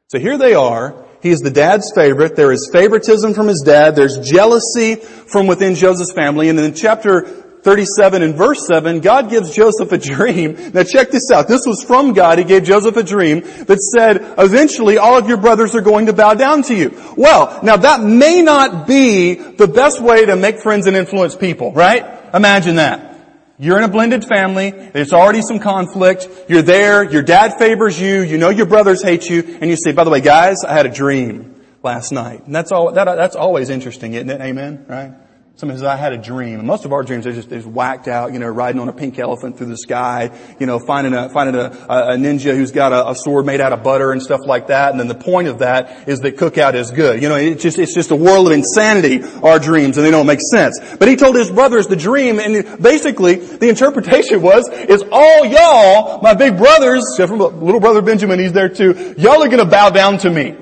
So 0.08 0.18
here 0.18 0.38
they 0.38 0.54
are. 0.54 1.06
He 1.22 1.30
is 1.30 1.42
the 1.42 1.52
dad's 1.52 1.92
favorite. 1.94 2.38
There 2.38 2.54
is 2.54 2.70
favoritism 2.72 3.34
from 3.34 3.50
his 3.50 3.62
dad. 3.66 3.98
There's 3.98 4.18
jealousy 4.20 4.96
from 4.96 5.48
within 5.48 5.76
Joseph's 5.76 6.14
family. 6.14 6.48
And 6.48 6.58
in 6.58 6.74
chapter 6.74 7.24
37 7.64 8.22
and 8.22 8.36
verse 8.36 8.66
7, 8.66 9.02
God 9.02 9.30
gives 9.30 9.54
Joseph 9.54 9.92
a 9.92 9.98
dream. 9.98 10.72
Now 10.74 10.84
check 10.84 11.12
this 11.12 11.30
out. 11.30 11.50
This 11.50 11.66
was 11.66 11.84
from 11.84 12.14
God. 12.14 12.38
He 12.38 12.46
gave 12.46 12.64
Joseph 12.64 12.96
a 12.96 13.04
dream 13.04 13.42
that 13.42 13.80
said, 13.80 14.36
eventually 14.38 14.98
all 14.98 15.18
of 15.18 15.28
your 15.28 15.38
brothers 15.38 15.76
are 15.76 15.82
going 15.82 16.06
to 16.06 16.14
bow 16.14 16.34
down 16.34 16.64
to 16.64 16.76
you. 16.76 16.98
Well, 17.18 17.60
now 17.62 17.76
that 17.76 18.02
may 18.02 18.42
not 18.42 18.88
be 18.88 19.34
the 19.34 19.68
best 19.68 20.00
way 20.00 20.26
to 20.28 20.38
make 20.38 20.60
friends 20.60 20.88
and 20.88 20.96
influence 20.96 21.36
people, 21.36 21.74
right? 21.74 22.06
Imagine 22.34 22.76
that. 22.78 23.13
You're 23.60 23.78
in 23.78 23.84
a 23.84 23.88
blended 23.88 24.26
family. 24.26 24.72
There's 24.72 25.14
already 25.14 25.42
some 25.42 25.60
conflict. 25.60 26.28
You're 26.50 26.64
there. 26.64 27.04
Your 27.04 27.22
dad 27.22 27.60
favors 27.60 28.00
you. 28.00 28.22
You 28.22 28.38
know 28.38 28.50
your 28.50 28.66
brothers 28.66 29.04
hate 29.04 29.30
you. 29.30 29.58
And 29.62 29.70
you 29.70 29.76
say, 29.76 29.92
by 29.92 30.04
the 30.04 30.10
way, 30.10 30.22
guys, 30.22 30.64
I 30.64 30.74
had 30.74 30.86
a 30.86 30.92
dream 30.92 31.62
last 31.84 32.12
night. 32.12 32.46
And 32.46 32.56
that's 32.56 32.72
all, 32.72 32.92
that, 32.92 33.06
that's 33.06 33.36
always 33.36 33.70
interesting, 33.70 34.14
isn't 34.14 34.30
it? 34.30 34.42
Amen? 34.42 34.86
Right? 34.88 35.14
Somebody 35.56 35.78
says, 35.78 35.86
I 35.86 35.98
had 35.98 36.14
a 36.14 36.18
dream. 36.18 36.58
And 36.58 36.68
most 36.68 36.84
of 36.84 36.92
our 36.94 37.04
dreams 37.04 37.28
are 37.28 37.32
just, 37.32 37.50
just 37.50 37.68
whacked 37.68 38.08
out, 38.08 38.34
you 38.34 38.40
know, 38.40 38.48
riding 38.48 38.82
on 38.82 38.90
a 38.90 38.94
pink 38.94 39.20
elephant 39.20 39.56
through 39.56 39.68
the 39.68 39.78
sky, 39.78 40.32
you 40.60 40.66
know, 40.66 40.80
finding 40.80 41.14
a, 41.14 41.30
finding 41.30 41.54
a, 41.54 41.66
a 41.66 42.18
ninja 42.18 42.56
who's 42.56 42.72
got 42.72 42.92
a, 42.92 43.10
a, 43.10 43.16
sword 43.16 43.46
made 43.46 43.62
out 43.62 43.72
of 43.72 43.84
butter 43.84 44.12
and 44.12 44.22
stuff 44.22 44.40
like 44.48 44.68
that. 44.68 44.90
And 44.90 45.00
then 45.00 45.08
the 45.08 45.16
point 45.16 45.48
of 45.48 45.60
that 45.60 46.10
is 46.10 46.22
that 46.22 46.38
cookout 46.38 46.74
is 46.74 46.90
good. 46.90 47.22
You 47.22 47.30
know, 47.30 47.36
it's 47.36 47.62
just, 47.62 47.78
it's 47.78 47.94
just 47.94 48.10
a 48.10 48.16
world 48.16 48.48
of 48.48 48.54
insanity, 48.54 49.22
our 49.44 49.60
dreams, 49.60 49.96
and 49.98 50.06
they 50.06 50.10
don't 50.10 50.26
make 50.26 50.42
sense. 50.42 50.80
But 50.98 51.08
he 51.08 51.16
told 51.16 51.36
his 51.36 51.52
brothers 51.52 51.86
the 51.86 51.96
dream, 51.96 52.40
and 52.40 52.82
basically, 52.82 53.36
the 53.36 53.70
interpretation 53.70 54.42
was, 54.42 54.68
is 54.70 55.04
all 55.12 55.46
y'all, 55.46 56.20
my 56.24 56.34
big 56.34 56.58
brothers, 56.58 57.06
except 57.12 57.30
for 57.30 57.38
little 57.38 57.80
brother 57.80 58.02
Benjamin, 58.02 58.40
he's 58.40 58.54
there 58.54 58.70
too, 58.70 59.14
y'all 59.20 59.44
are 59.44 59.50
gonna 59.50 59.66
bow 59.66 59.92
down 59.92 60.18
to 60.18 60.32
me. 60.32 60.58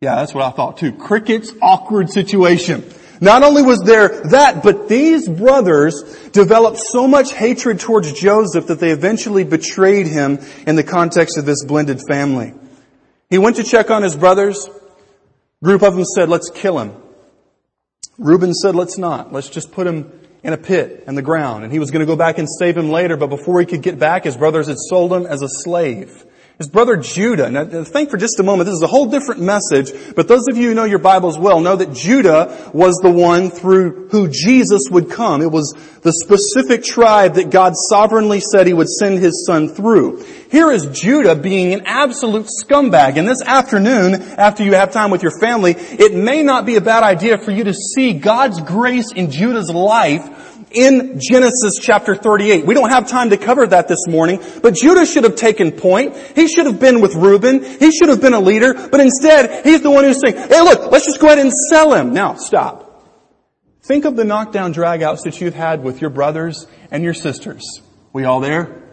Yeah, 0.00 0.14
that's 0.16 0.32
what 0.32 0.44
I 0.44 0.50
thought 0.50 0.76
too. 0.76 0.92
Cricket's 0.92 1.52
awkward 1.60 2.10
situation. 2.10 2.84
Not 3.20 3.42
only 3.42 3.62
was 3.62 3.80
there 3.80 4.08
that, 4.30 4.62
but 4.62 4.88
these 4.88 5.28
brothers 5.28 6.02
developed 6.32 6.78
so 6.78 7.06
much 7.06 7.32
hatred 7.32 7.80
towards 7.80 8.12
Joseph 8.12 8.66
that 8.66 8.80
they 8.80 8.90
eventually 8.90 9.44
betrayed 9.44 10.06
him 10.06 10.38
in 10.66 10.76
the 10.76 10.82
context 10.82 11.38
of 11.38 11.46
this 11.46 11.64
blended 11.64 12.00
family. 12.08 12.54
He 13.30 13.38
went 13.38 13.56
to 13.56 13.64
check 13.64 13.90
on 13.90 14.02
his 14.02 14.16
brothers. 14.16 14.66
A 14.66 15.64
group 15.64 15.82
of 15.82 15.94
them 15.94 16.04
said, 16.04 16.28
let's 16.28 16.50
kill 16.50 16.78
him. 16.78 16.94
Reuben 18.18 18.52
said, 18.52 18.74
let's 18.74 18.98
not. 18.98 19.32
Let's 19.32 19.48
just 19.48 19.72
put 19.72 19.86
him 19.86 20.12
in 20.42 20.52
a 20.52 20.58
pit 20.58 21.04
in 21.06 21.14
the 21.14 21.22
ground. 21.22 21.64
And 21.64 21.72
he 21.72 21.78
was 21.78 21.90
going 21.90 22.00
to 22.00 22.06
go 22.06 22.16
back 22.16 22.38
and 22.38 22.46
save 22.58 22.76
him 22.76 22.90
later, 22.90 23.16
but 23.16 23.28
before 23.28 23.60
he 23.60 23.66
could 23.66 23.82
get 23.82 23.98
back, 23.98 24.24
his 24.24 24.36
brothers 24.36 24.66
had 24.66 24.76
sold 24.78 25.12
him 25.12 25.26
as 25.26 25.42
a 25.42 25.48
slave. 25.48 26.24
His 26.58 26.68
brother 26.68 26.96
Judah. 26.96 27.50
Now 27.50 27.82
think 27.82 28.10
for 28.10 28.16
just 28.16 28.38
a 28.38 28.44
moment, 28.44 28.66
this 28.66 28.76
is 28.76 28.82
a 28.82 28.86
whole 28.86 29.06
different 29.06 29.40
message, 29.40 29.90
but 30.14 30.28
those 30.28 30.46
of 30.48 30.56
you 30.56 30.68
who 30.68 30.74
know 30.74 30.84
your 30.84 31.00
Bibles 31.00 31.36
well 31.36 31.58
know 31.58 31.74
that 31.74 31.92
Judah 31.92 32.70
was 32.72 32.94
the 33.02 33.10
one 33.10 33.50
through 33.50 34.08
who 34.10 34.28
Jesus 34.28 34.82
would 34.88 35.10
come. 35.10 35.42
It 35.42 35.50
was 35.50 35.74
the 36.02 36.12
specific 36.12 36.84
tribe 36.84 37.34
that 37.34 37.50
God 37.50 37.72
sovereignly 37.88 38.38
said 38.38 38.68
he 38.68 38.72
would 38.72 38.88
send 38.88 39.18
his 39.18 39.44
son 39.44 39.68
through. 39.68 40.24
Here 40.54 40.70
is 40.70 40.86
Judah 40.86 41.34
being 41.34 41.74
an 41.74 41.82
absolute 41.84 42.46
scumbag. 42.46 43.16
And 43.16 43.26
this 43.26 43.42
afternoon, 43.42 44.14
after 44.14 44.62
you 44.62 44.74
have 44.74 44.92
time 44.92 45.10
with 45.10 45.20
your 45.20 45.36
family, 45.40 45.72
it 45.72 46.14
may 46.14 46.44
not 46.44 46.64
be 46.64 46.76
a 46.76 46.80
bad 46.80 47.02
idea 47.02 47.38
for 47.38 47.50
you 47.50 47.64
to 47.64 47.74
see 47.74 48.12
God's 48.12 48.60
grace 48.60 49.10
in 49.10 49.32
Judah's 49.32 49.68
life 49.68 50.22
in 50.70 51.18
Genesis 51.18 51.80
chapter 51.82 52.14
38. 52.14 52.66
We 52.66 52.74
don't 52.74 52.90
have 52.90 53.08
time 53.08 53.30
to 53.30 53.36
cover 53.36 53.66
that 53.66 53.88
this 53.88 54.06
morning, 54.06 54.40
but 54.62 54.76
Judah 54.76 55.06
should 55.06 55.24
have 55.24 55.34
taken 55.34 55.72
point. 55.72 56.16
He 56.36 56.46
should 56.46 56.66
have 56.66 56.78
been 56.78 57.00
with 57.00 57.16
Reuben. 57.16 57.64
He 57.64 57.90
should 57.90 58.08
have 58.08 58.20
been 58.20 58.34
a 58.34 58.38
leader, 58.38 58.74
but 58.74 59.00
instead, 59.00 59.66
he's 59.66 59.80
the 59.80 59.90
one 59.90 60.04
who's 60.04 60.20
saying, 60.20 60.36
hey 60.36 60.60
look, 60.60 60.92
let's 60.92 61.04
just 61.04 61.18
go 61.18 61.26
ahead 61.26 61.40
and 61.40 61.52
sell 61.52 61.92
him. 61.94 62.14
Now, 62.14 62.34
stop. 62.34 63.04
Think 63.82 64.04
of 64.04 64.14
the 64.14 64.24
knockdown 64.24 64.72
dragouts 64.72 65.24
that 65.24 65.40
you've 65.40 65.56
had 65.56 65.82
with 65.82 66.00
your 66.00 66.10
brothers 66.10 66.68
and 66.92 67.02
your 67.02 67.12
sisters. 67.12 67.82
We 68.12 68.24
all 68.24 68.38
there? 68.38 68.83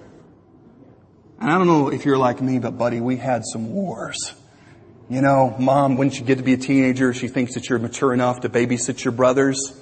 And 1.42 1.50
I 1.50 1.58
don't 1.58 1.66
know 1.66 1.92
if 1.92 2.06
you're 2.06 2.20
like 2.20 2.40
me, 2.40 2.60
but 2.60 2.78
buddy, 2.78 3.02
we 3.02 3.18
had 3.18 3.44
some 3.52 3.74
wars. 3.74 4.36
You 5.10 5.22
know, 5.22 5.56
mom, 5.58 5.98
when 5.98 6.12
she 6.12 6.24
get 6.24 6.38
to 6.38 6.44
be 6.44 6.54
a 6.54 6.58
teenager, 6.58 7.16
she 7.16 7.28
thinks 7.28 7.56
that 7.56 7.68
you're 7.68 7.80
mature 7.80 8.14
enough 8.14 8.42
to 8.42 8.50
babysit 8.50 9.04
your 9.04 9.12
brothers. 9.12 9.76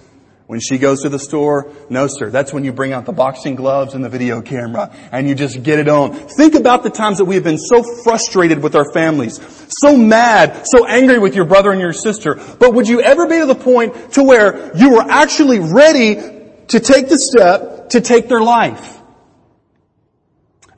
When 0.47 0.61
she 0.61 0.77
goes 0.77 1.01
to 1.01 1.09
the 1.09 1.19
store, 1.19 1.71
no 1.89 2.07
sir, 2.07 2.29
that's 2.29 2.53
when 2.53 2.63
you 2.63 2.71
bring 2.71 2.93
out 2.93 3.05
the 3.05 3.11
boxing 3.11 3.55
gloves 3.55 3.93
and 3.93 4.03
the 4.03 4.09
video 4.09 4.41
camera 4.41 4.95
and 5.11 5.27
you 5.27 5.35
just 5.35 5.61
get 5.61 5.79
it 5.79 5.89
on. 5.89 6.13
Think 6.13 6.55
about 6.55 6.81
the 6.83 6.89
times 6.89 7.17
that 7.17 7.25
we 7.25 7.35
have 7.35 7.43
been 7.43 7.59
so 7.59 7.83
frustrated 8.03 8.63
with 8.63 8.73
our 8.73 8.89
families, 8.93 9.39
so 9.81 9.97
mad, 9.97 10.65
so 10.65 10.87
angry 10.87 11.19
with 11.19 11.35
your 11.35 11.45
brother 11.45 11.71
and 11.71 11.81
your 11.81 11.93
sister. 11.93 12.35
But 12.57 12.73
would 12.73 12.87
you 12.87 13.01
ever 13.01 13.27
be 13.27 13.37
to 13.37 13.45
the 13.45 13.53
point 13.53 14.13
to 14.13 14.23
where 14.23 14.75
you 14.77 14.91
were 14.91 15.05
actually 15.07 15.59
ready 15.59 16.15
to 16.69 16.79
take 16.79 17.09
the 17.09 17.19
step 17.19 17.89
to 17.89 18.01
take 18.01 18.29
their 18.29 18.41
life? 18.41 18.98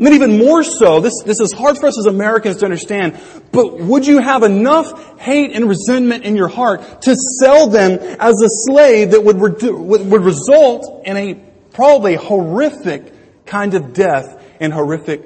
And 0.02 0.08
then 0.08 0.16
even 0.16 0.40
more 0.40 0.64
so, 0.64 1.00
this, 1.00 1.14
this 1.26 1.40
is 1.40 1.54
hard 1.54 1.78
for 1.78 1.86
us 1.86 2.00
as 2.00 2.08
Americans 2.08 2.58
to 2.58 2.66
understand, 2.66 3.22
but 3.52 3.80
would 3.80 4.08
you 4.08 4.18
have 4.18 4.42
enough 4.42 5.20
hate 5.20 5.56
and 5.56 5.70
resentment 5.70 6.24
in 6.24 6.36
your 6.36 6.48
heart 6.48 7.04
to 7.04 7.16
sell 7.16 7.68
them 7.68 8.00
as 8.20 8.34
a 8.42 8.50
slave 8.66 9.12
that 9.12 9.24
would, 9.24 9.38
would, 9.38 9.62
would 9.62 10.24
result 10.24 11.04
in 11.06 11.18
a 11.18 11.36
probably 11.72 12.16
horrific 12.16 13.46
kind 13.46 13.76
of 13.76 13.94
death 13.94 14.44
in 14.60 14.72
horrific 14.72 15.22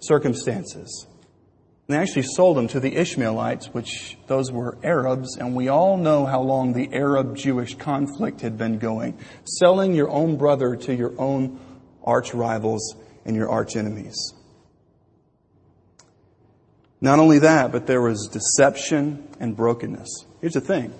circumstances? 0.00 1.06
And 1.88 1.96
they 1.96 1.98
actually 1.98 2.24
sold 2.34 2.58
them 2.58 2.68
to 2.68 2.80
the 2.80 2.94
Ishmaelites, 2.94 3.68
which 3.68 4.18
those 4.26 4.52
were 4.52 4.76
Arabs, 4.82 5.38
and 5.38 5.56
we 5.56 5.68
all 5.68 5.96
know 5.96 6.26
how 6.26 6.42
long 6.42 6.74
the 6.74 6.92
Arab-Jewish 6.92 7.76
conflict 7.76 8.42
had 8.42 8.58
been 8.58 8.78
going. 8.78 9.18
Selling 9.44 9.94
your 9.94 10.10
own 10.10 10.36
brother 10.36 10.76
to 10.76 10.94
your 10.94 11.18
own 11.18 11.58
arch 12.04 12.34
rivals 12.34 12.94
and 13.24 13.36
your 13.36 13.48
arch 13.48 13.76
enemies. 13.76 14.34
Not 17.00 17.18
only 17.18 17.40
that, 17.40 17.72
but 17.72 17.86
there 17.86 18.00
was 18.00 18.28
deception 18.28 19.28
and 19.40 19.56
brokenness. 19.56 20.24
Here's 20.40 20.52
the 20.52 20.60
thing. 20.60 20.94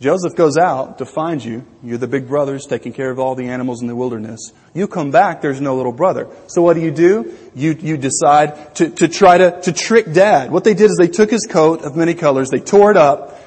Joseph 0.00 0.36
goes 0.36 0.56
out 0.56 0.98
to 0.98 1.06
find 1.06 1.44
you. 1.44 1.64
You're 1.82 1.98
the 1.98 2.06
big 2.06 2.28
brothers 2.28 2.66
taking 2.66 2.92
care 2.92 3.10
of 3.10 3.18
all 3.18 3.34
the 3.34 3.48
animals 3.48 3.82
in 3.82 3.88
the 3.88 3.96
wilderness. 3.96 4.52
You 4.72 4.86
come 4.86 5.10
back, 5.10 5.42
there's 5.42 5.60
no 5.60 5.76
little 5.76 5.92
brother. 5.92 6.28
So 6.46 6.62
what 6.62 6.74
do 6.74 6.80
you 6.80 6.92
do? 6.92 7.36
You, 7.54 7.72
you 7.72 7.96
decide 7.96 8.76
to, 8.76 8.90
to 8.90 9.08
try 9.08 9.38
to, 9.38 9.60
to 9.62 9.72
trick 9.72 10.12
dad. 10.12 10.52
What 10.52 10.62
they 10.62 10.74
did 10.74 10.90
is 10.90 10.96
they 10.96 11.08
took 11.08 11.30
his 11.30 11.46
coat 11.50 11.82
of 11.82 11.96
many 11.96 12.14
colors, 12.14 12.50
they 12.50 12.60
tore 12.60 12.92
it 12.92 12.96
up, 12.96 13.40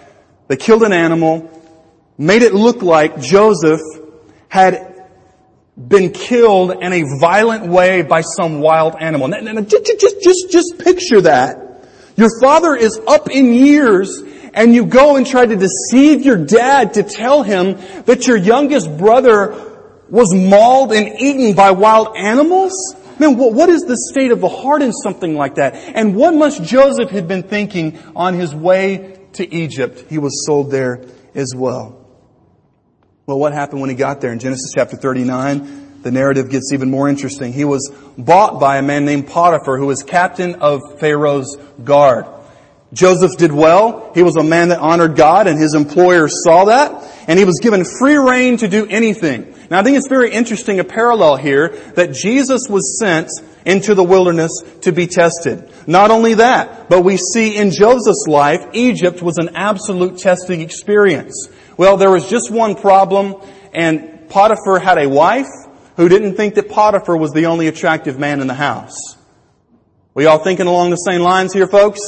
they 0.49 0.57
killed 0.57 0.83
an 0.83 0.91
animal, 0.91 1.49
made 2.17 2.41
it 2.41 2.53
look 2.53 2.81
like 2.81 3.21
Joseph 3.21 3.81
had 4.49 4.90
been 5.87 6.11
killed 6.11 6.71
in 6.81 6.93
a 6.93 7.03
violent 7.19 7.67
way 7.67 8.01
by 8.01 8.21
some 8.21 8.59
wild 8.59 8.95
animal. 8.99 9.29
just, 9.63 9.85
just, 9.85 10.21
just, 10.21 10.51
just 10.51 10.79
picture 10.79 11.21
that. 11.21 11.85
Your 12.15 12.29
father 12.41 12.75
is 12.75 12.99
up 13.07 13.29
in 13.29 13.53
years 13.53 14.21
and 14.53 14.73
you 14.73 14.85
go 14.85 15.15
and 15.15 15.25
try 15.25 15.45
to 15.45 15.55
deceive 15.55 16.23
your 16.23 16.37
dad 16.37 16.95
to 16.95 17.03
tell 17.03 17.43
him 17.43 17.77
that 18.05 18.27
your 18.27 18.37
youngest 18.37 18.97
brother 18.97 19.71
was 20.09 20.33
mauled 20.35 20.91
and 20.91 21.19
eaten 21.19 21.55
by 21.55 21.71
wild 21.71 22.15
animals? 22.17 22.73
Man, 23.17 23.37
what 23.37 23.69
is 23.69 23.83
the 23.83 23.97
state 24.11 24.31
of 24.31 24.41
the 24.41 24.49
heart 24.49 24.81
in 24.81 24.91
something 24.91 25.35
like 25.35 25.55
that? 25.55 25.75
And 25.75 26.15
what 26.15 26.33
must 26.33 26.63
Joseph 26.63 27.11
have 27.11 27.27
been 27.27 27.43
thinking 27.43 27.97
on 28.15 28.33
his 28.33 28.53
way 28.53 29.19
to 29.33 29.53
Egypt? 29.53 30.05
He 30.09 30.17
was 30.17 30.45
sold 30.45 30.71
there 30.71 31.05
as 31.33 31.53
well. 31.55 32.00
Well, 33.31 33.39
what 33.39 33.53
happened 33.53 33.79
when 33.79 33.89
he 33.89 33.95
got 33.95 34.19
there? 34.19 34.33
In 34.33 34.39
Genesis 34.39 34.73
chapter 34.75 34.97
39, 34.97 36.01
the 36.01 36.11
narrative 36.11 36.49
gets 36.49 36.73
even 36.73 36.91
more 36.91 37.07
interesting. 37.07 37.53
He 37.53 37.63
was 37.63 37.89
bought 38.17 38.59
by 38.59 38.75
a 38.75 38.81
man 38.81 39.05
named 39.05 39.27
Potiphar 39.27 39.77
who 39.77 39.85
was 39.85 40.03
captain 40.03 40.55
of 40.55 40.81
Pharaoh's 40.99 41.57
guard. 41.81 42.25
Joseph 42.91 43.37
did 43.37 43.53
well. 43.53 44.11
He 44.13 44.21
was 44.21 44.35
a 44.35 44.43
man 44.43 44.67
that 44.67 44.79
honored 44.79 45.15
God 45.15 45.47
and 45.47 45.57
his 45.57 45.75
employer 45.75 46.27
saw 46.27 46.65
that 46.65 47.09
and 47.25 47.39
he 47.39 47.45
was 47.45 47.61
given 47.61 47.85
free 47.85 48.17
reign 48.17 48.57
to 48.57 48.67
do 48.67 48.85
anything. 48.85 49.55
Now 49.69 49.79
I 49.79 49.83
think 49.83 49.95
it's 49.95 50.09
very 50.09 50.33
interesting 50.33 50.81
a 50.81 50.83
parallel 50.83 51.37
here 51.37 51.69
that 51.95 52.11
Jesus 52.11 52.67
was 52.67 52.99
sent 52.99 53.29
into 53.65 53.95
the 53.95 54.03
wilderness 54.03 54.51
to 54.81 54.91
be 54.91 55.07
tested. 55.07 55.71
Not 55.87 56.11
only 56.11 56.33
that, 56.33 56.89
but 56.89 57.05
we 57.05 57.15
see 57.15 57.55
in 57.55 57.71
Joseph's 57.71 58.25
life, 58.27 58.65
Egypt 58.73 59.21
was 59.21 59.37
an 59.37 59.51
absolute 59.55 60.17
testing 60.17 60.59
experience. 60.59 61.47
Well, 61.81 61.97
there 61.97 62.11
was 62.11 62.29
just 62.29 62.51
one 62.51 62.75
problem, 62.75 63.41
and 63.73 64.29
Potiphar 64.29 64.77
had 64.77 64.99
a 64.99 65.09
wife 65.09 65.47
who 65.97 66.09
didn't 66.09 66.35
think 66.35 66.53
that 66.53 66.69
Potiphar 66.69 67.17
was 67.17 67.31
the 67.31 67.47
only 67.47 67.65
attractive 67.65 68.19
man 68.19 68.39
in 68.39 68.45
the 68.45 68.53
house. 68.53 69.17
We 70.13 70.27
all 70.27 70.37
thinking 70.37 70.67
along 70.67 70.91
the 70.91 70.97
same 70.97 71.21
lines 71.21 71.53
here, 71.53 71.65
folks? 71.65 71.99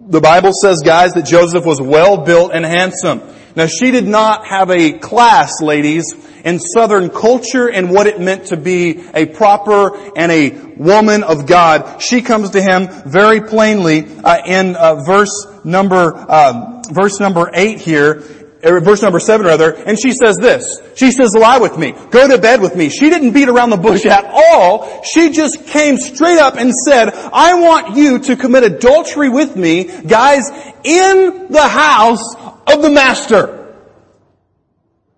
The 0.00 0.22
Bible 0.22 0.52
says, 0.54 0.80
guys, 0.82 1.12
that 1.12 1.26
Joseph 1.26 1.66
was 1.66 1.82
well 1.82 2.24
built 2.24 2.52
and 2.54 2.64
handsome. 2.64 3.20
Now 3.54 3.66
she 3.66 3.90
did 3.90 4.06
not 4.06 4.46
have 4.46 4.70
a 4.70 4.92
class, 4.98 5.60
ladies, 5.60 6.06
in 6.42 6.58
Southern 6.58 7.10
culture 7.10 7.70
and 7.70 7.90
what 7.90 8.06
it 8.06 8.18
meant 8.18 8.46
to 8.46 8.56
be 8.56 9.04
a 9.12 9.26
proper 9.26 10.16
and 10.16 10.32
a 10.32 10.48
woman 10.78 11.24
of 11.24 11.46
God. 11.46 12.00
She 12.00 12.22
comes 12.22 12.50
to 12.50 12.62
him 12.62 12.88
very 13.04 13.42
plainly 13.42 14.06
uh, 14.24 14.38
in 14.46 14.76
uh, 14.76 15.02
verse 15.04 15.46
number 15.62 16.14
um, 16.32 16.82
verse 16.90 17.20
number 17.20 17.50
eight 17.54 17.80
here 17.80 18.43
Er, 18.64 18.80
verse 18.80 19.02
number 19.02 19.20
seven 19.20 19.46
rather, 19.46 19.74
and 19.74 19.98
she 20.00 20.12
says 20.12 20.36
this. 20.36 20.80
She 20.96 21.10
says, 21.10 21.34
lie 21.34 21.58
with 21.58 21.76
me. 21.76 21.92
Go 22.10 22.26
to 22.28 22.38
bed 22.38 22.62
with 22.62 22.74
me. 22.74 22.88
She 22.88 23.10
didn't 23.10 23.32
beat 23.32 23.48
around 23.48 23.70
the 23.70 23.76
bush 23.76 24.06
at 24.06 24.24
all. 24.24 25.02
She 25.02 25.30
just 25.30 25.66
came 25.66 25.98
straight 25.98 26.38
up 26.38 26.56
and 26.56 26.72
said, 26.72 27.10
I 27.10 27.60
want 27.60 27.96
you 27.96 28.20
to 28.20 28.36
commit 28.36 28.64
adultery 28.64 29.28
with 29.28 29.54
me, 29.54 29.84
guys, 29.84 30.48
in 30.82 31.48
the 31.50 31.68
house 31.68 32.34
of 32.66 32.80
the 32.80 32.90
master. 32.90 33.60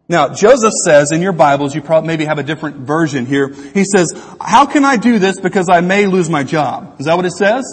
Now, 0.09 0.33
Joseph 0.33 0.73
says 0.85 1.11
in 1.11 1.21
your 1.21 1.33
Bibles, 1.33 1.75
you 1.75 1.83
probably 1.83 2.07
maybe 2.07 2.25
have 2.27 2.39
a 2.39 2.45
different 2.45 2.79
version 2.79 3.27
here. 3.27 3.49
He 3.49 3.85
says, 3.85 4.13
how 4.41 4.67
can 4.67 4.85
I 4.85 4.97
do 4.97 5.19
this 5.19 5.41
because 5.41 5.69
I 5.69 5.81
may 5.81 6.07
lose 6.07 6.31
my 6.31 6.45
job? 6.45 6.97
Is 7.01 7.07
that 7.07 7.17
what 7.17 7.27
it 7.27 7.33
says? 7.33 7.65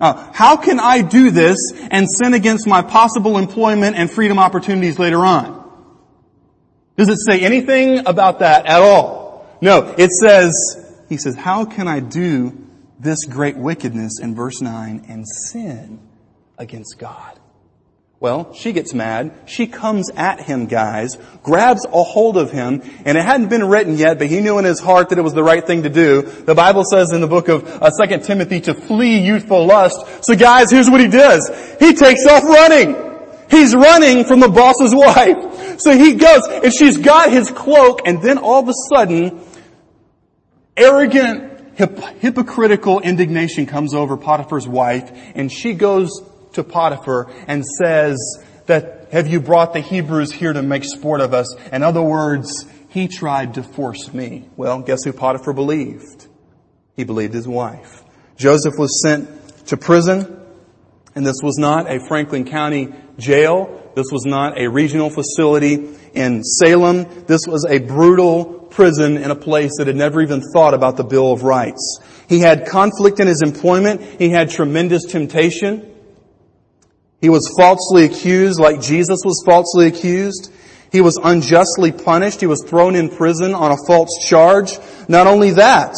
Uh, 0.00 0.30
how 0.32 0.56
can 0.56 0.80
I 0.80 1.02
do 1.02 1.30
this 1.30 1.58
and 1.90 2.06
sin 2.10 2.32
against 2.32 2.66
my 2.66 2.82
possible 2.82 3.36
employment 3.36 3.96
and 3.96 4.10
freedom 4.10 4.38
opportunities 4.38 4.98
later 4.98 5.18
on? 5.18 5.58
Does 6.96 7.08
it 7.08 7.18
say 7.18 7.40
anything 7.40 8.06
about 8.06 8.38
that 8.38 8.66
at 8.66 8.80
all? 8.80 9.46
No, 9.60 9.94
it 9.98 10.10
says, 10.10 10.54
he 11.08 11.16
says, 11.16 11.34
how 11.36 11.64
can 11.64 11.86
I 11.86 12.00
do 12.00 12.66
this 12.98 13.24
great 13.26 13.56
wickedness 13.56 14.20
in 14.20 14.34
verse 14.34 14.60
9 14.60 15.04
and 15.08 15.26
sin 15.28 16.00
against 16.58 16.98
God? 16.98 17.38
Well, 18.20 18.52
she 18.52 18.72
gets 18.72 18.92
mad. 18.92 19.32
She 19.46 19.66
comes 19.66 20.10
at 20.10 20.42
him, 20.42 20.66
guys, 20.66 21.16
grabs 21.42 21.86
a 21.86 22.02
hold 22.02 22.36
of 22.36 22.50
him, 22.50 22.82
and 23.06 23.16
it 23.16 23.24
hadn't 23.24 23.48
been 23.48 23.64
written 23.64 23.96
yet, 23.96 24.18
but 24.18 24.26
he 24.26 24.40
knew 24.40 24.58
in 24.58 24.66
his 24.66 24.78
heart 24.78 25.08
that 25.08 25.18
it 25.18 25.22
was 25.22 25.32
the 25.32 25.42
right 25.42 25.66
thing 25.66 25.84
to 25.84 25.88
do. 25.88 26.20
The 26.20 26.54
Bible 26.54 26.84
says 26.84 27.12
in 27.12 27.22
the 27.22 27.26
book 27.26 27.48
of 27.48 27.66
uh, 27.66 27.90
2 27.90 28.18
Timothy 28.18 28.60
to 28.60 28.74
flee 28.74 29.20
youthful 29.20 29.64
lust. 29.64 30.22
So 30.22 30.36
guys, 30.36 30.70
here's 30.70 30.90
what 30.90 31.00
he 31.00 31.08
does. 31.08 31.48
He 31.80 31.94
takes 31.94 32.26
off 32.26 32.44
running. 32.44 32.94
He's 33.50 33.74
running 33.74 34.24
from 34.24 34.40
the 34.40 34.50
boss's 34.50 34.94
wife. 34.94 35.80
So 35.80 35.96
he 35.96 36.12
goes, 36.12 36.46
and 36.46 36.74
she's 36.74 36.98
got 36.98 37.32
his 37.32 37.50
cloak, 37.50 38.02
and 38.04 38.20
then 38.20 38.36
all 38.36 38.60
of 38.60 38.68
a 38.68 38.74
sudden, 38.94 39.40
arrogant, 40.76 41.78
hypocritical 42.18 43.00
indignation 43.00 43.64
comes 43.64 43.94
over 43.94 44.18
Potiphar's 44.18 44.68
wife, 44.68 45.10
and 45.34 45.50
she 45.50 45.72
goes 45.72 46.20
to 46.54 46.64
Potiphar 46.64 47.30
and 47.46 47.64
says 47.64 48.18
that, 48.66 49.08
have 49.12 49.26
you 49.26 49.40
brought 49.40 49.72
the 49.72 49.80
Hebrews 49.80 50.32
here 50.32 50.52
to 50.52 50.62
make 50.62 50.84
sport 50.84 51.20
of 51.20 51.34
us? 51.34 51.54
In 51.72 51.82
other 51.82 52.02
words, 52.02 52.66
he 52.88 53.08
tried 53.08 53.54
to 53.54 53.62
force 53.62 54.12
me. 54.12 54.48
Well, 54.56 54.80
guess 54.80 55.04
who 55.04 55.12
Potiphar 55.12 55.52
believed? 55.52 56.26
He 56.96 57.04
believed 57.04 57.34
his 57.34 57.48
wife. 57.48 58.02
Joseph 58.36 58.74
was 58.78 59.02
sent 59.02 59.66
to 59.66 59.76
prison, 59.76 60.40
and 61.14 61.26
this 61.26 61.40
was 61.42 61.58
not 61.58 61.90
a 61.90 62.00
Franklin 62.06 62.44
County 62.44 62.92
jail. 63.18 63.92
This 63.94 64.06
was 64.12 64.24
not 64.24 64.58
a 64.58 64.68
regional 64.68 65.10
facility 65.10 65.88
in 66.14 66.42
Salem. 66.44 67.24
This 67.26 67.42
was 67.46 67.66
a 67.68 67.78
brutal 67.78 68.44
prison 68.70 69.16
in 69.16 69.30
a 69.30 69.36
place 69.36 69.72
that 69.78 69.88
had 69.88 69.96
never 69.96 70.22
even 70.22 70.40
thought 70.52 70.74
about 70.74 70.96
the 70.96 71.04
Bill 71.04 71.32
of 71.32 71.42
Rights. 71.42 72.00
He 72.28 72.38
had 72.38 72.66
conflict 72.66 73.18
in 73.18 73.26
his 73.26 73.42
employment. 73.42 74.00
He 74.20 74.30
had 74.30 74.50
tremendous 74.50 75.04
temptation. 75.04 75.89
He 77.20 77.28
was 77.28 77.52
falsely 77.58 78.04
accused 78.04 78.58
like 78.58 78.80
Jesus 78.80 79.20
was 79.24 79.42
falsely 79.44 79.86
accused. 79.86 80.52
He 80.90 81.00
was 81.00 81.18
unjustly 81.22 81.92
punished. 81.92 82.40
He 82.40 82.46
was 82.46 82.64
thrown 82.64 82.96
in 82.96 83.10
prison 83.10 83.54
on 83.54 83.72
a 83.72 83.76
false 83.86 84.10
charge. 84.26 84.78
Not 85.08 85.26
only 85.26 85.52
that, 85.52 85.94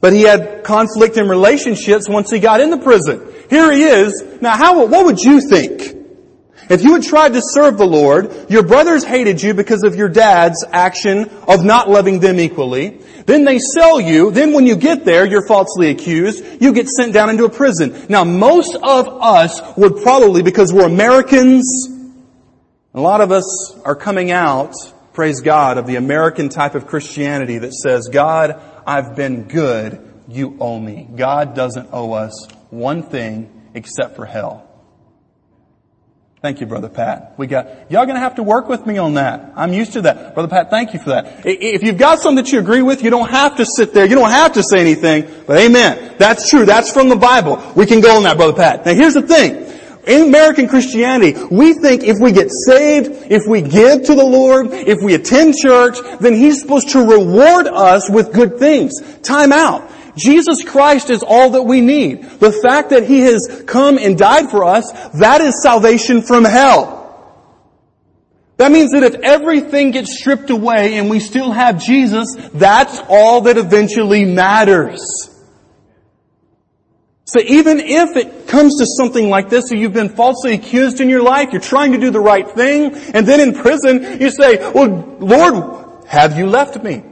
but 0.00 0.12
he 0.12 0.22
had 0.22 0.64
conflict 0.64 1.16
in 1.16 1.28
relationships 1.28 2.08
once 2.08 2.30
he 2.30 2.40
got 2.40 2.60
into 2.60 2.78
prison. 2.78 3.32
Here 3.48 3.70
he 3.72 3.84
is. 3.84 4.22
Now 4.40 4.56
how, 4.56 4.86
what 4.86 5.06
would 5.06 5.20
you 5.20 5.40
think? 5.40 5.91
If 6.72 6.82
you 6.82 6.94
had 6.94 7.02
tried 7.02 7.34
to 7.34 7.42
serve 7.42 7.76
the 7.76 7.86
Lord, 7.86 8.48
your 8.48 8.62
brothers 8.62 9.04
hated 9.04 9.42
you 9.42 9.52
because 9.52 9.82
of 9.82 9.94
your 9.94 10.08
dad's 10.08 10.64
action 10.72 11.28
of 11.46 11.62
not 11.66 11.90
loving 11.90 12.18
them 12.18 12.40
equally. 12.40 12.98
Then 13.26 13.44
they 13.44 13.58
sell 13.58 14.00
you. 14.00 14.30
Then 14.30 14.54
when 14.54 14.66
you 14.66 14.76
get 14.76 15.04
there, 15.04 15.26
you're 15.26 15.46
falsely 15.46 15.90
accused. 15.90 16.62
You 16.62 16.72
get 16.72 16.88
sent 16.88 17.12
down 17.12 17.28
into 17.28 17.44
a 17.44 17.50
prison. 17.50 18.06
Now 18.08 18.24
most 18.24 18.74
of 18.74 19.06
us 19.06 19.60
would 19.76 20.02
probably, 20.02 20.42
because 20.42 20.72
we're 20.72 20.86
Americans, 20.86 21.90
a 22.94 23.00
lot 23.02 23.20
of 23.20 23.32
us 23.32 23.78
are 23.84 23.94
coming 23.94 24.30
out, 24.30 24.72
praise 25.12 25.42
God, 25.42 25.76
of 25.76 25.86
the 25.86 25.96
American 25.96 26.48
type 26.48 26.74
of 26.74 26.86
Christianity 26.86 27.58
that 27.58 27.74
says, 27.74 28.08
God, 28.08 28.58
I've 28.86 29.14
been 29.14 29.42
good. 29.42 30.00
You 30.26 30.56
owe 30.58 30.80
me. 30.80 31.06
God 31.14 31.54
doesn't 31.54 31.90
owe 31.92 32.14
us 32.14 32.48
one 32.70 33.02
thing 33.02 33.68
except 33.74 34.16
for 34.16 34.24
hell. 34.24 34.71
Thank 36.42 36.60
you, 36.60 36.66
Brother 36.66 36.88
Pat. 36.88 37.34
We 37.36 37.46
got, 37.46 37.68
y'all 37.88 38.04
gonna 38.04 38.18
have 38.18 38.34
to 38.34 38.42
work 38.42 38.68
with 38.68 38.84
me 38.84 38.98
on 38.98 39.14
that. 39.14 39.52
I'm 39.54 39.72
used 39.72 39.92
to 39.92 40.02
that. 40.02 40.34
Brother 40.34 40.48
Pat, 40.48 40.70
thank 40.70 40.92
you 40.92 40.98
for 40.98 41.10
that. 41.10 41.42
If 41.46 41.84
you've 41.84 41.98
got 41.98 42.18
something 42.18 42.42
that 42.44 42.50
you 42.50 42.58
agree 42.58 42.82
with, 42.82 43.04
you 43.04 43.10
don't 43.10 43.30
have 43.30 43.58
to 43.58 43.64
sit 43.64 43.94
there. 43.94 44.06
You 44.06 44.16
don't 44.16 44.30
have 44.30 44.54
to 44.54 44.62
say 44.64 44.80
anything. 44.80 45.44
But 45.46 45.58
amen. 45.58 46.16
That's 46.18 46.50
true. 46.50 46.66
That's 46.66 46.92
from 46.92 47.08
the 47.10 47.14
Bible. 47.16 47.62
We 47.76 47.86
can 47.86 48.00
go 48.00 48.16
on 48.16 48.24
that, 48.24 48.38
Brother 48.38 48.54
Pat. 48.54 48.84
Now 48.84 48.92
here's 48.92 49.14
the 49.14 49.22
thing. 49.22 49.68
In 50.04 50.22
American 50.22 50.66
Christianity, 50.66 51.40
we 51.52 51.74
think 51.74 52.02
if 52.02 52.18
we 52.18 52.32
get 52.32 52.48
saved, 52.50 53.30
if 53.30 53.42
we 53.46 53.62
give 53.62 54.02
to 54.06 54.14
the 54.16 54.24
Lord, 54.24 54.66
if 54.72 55.00
we 55.00 55.14
attend 55.14 55.54
church, 55.54 55.96
then 56.18 56.34
He's 56.34 56.60
supposed 56.60 56.88
to 56.88 57.08
reward 57.08 57.68
us 57.68 58.10
with 58.10 58.32
good 58.32 58.58
things. 58.58 59.00
Time 59.22 59.52
out. 59.52 59.91
Jesus 60.16 60.62
Christ 60.62 61.10
is 61.10 61.22
all 61.22 61.50
that 61.50 61.62
we 61.62 61.80
need. 61.80 62.22
The 62.22 62.52
fact 62.52 62.90
that 62.90 63.04
He 63.04 63.20
has 63.20 63.64
come 63.66 63.98
and 63.98 64.18
died 64.18 64.50
for 64.50 64.64
us, 64.64 64.90
that 65.12 65.40
is 65.40 65.62
salvation 65.62 66.22
from 66.22 66.44
hell. 66.44 67.00
That 68.58 68.70
means 68.70 68.92
that 68.92 69.02
if 69.02 69.14
everything 69.22 69.90
gets 69.90 70.18
stripped 70.18 70.50
away 70.50 70.94
and 70.94 71.10
we 71.10 71.18
still 71.18 71.50
have 71.50 71.82
Jesus, 71.82 72.36
that's 72.52 73.00
all 73.08 73.42
that 73.42 73.56
eventually 73.56 74.24
matters. 74.24 75.00
So 77.24 77.40
even 77.40 77.80
if 77.80 78.16
it 78.16 78.46
comes 78.46 78.78
to 78.78 78.86
something 78.86 79.30
like 79.30 79.48
this, 79.48 79.70
so 79.70 79.74
you've 79.74 79.94
been 79.94 80.10
falsely 80.10 80.52
accused 80.52 81.00
in 81.00 81.08
your 81.08 81.22
life, 81.22 81.48
you're 81.52 81.62
trying 81.62 81.92
to 81.92 81.98
do 81.98 82.10
the 82.10 82.20
right 82.20 82.48
thing, 82.48 82.94
and 83.14 83.26
then 83.26 83.40
in 83.40 83.54
prison 83.54 84.20
you 84.20 84.30
say, 84.30 84.58
well, 84.72 85.16
Lord, 85.18 86.06
have 86.06 86.36
you 86.36 86.46
left 86.46 86.82
me? 86.82 87.02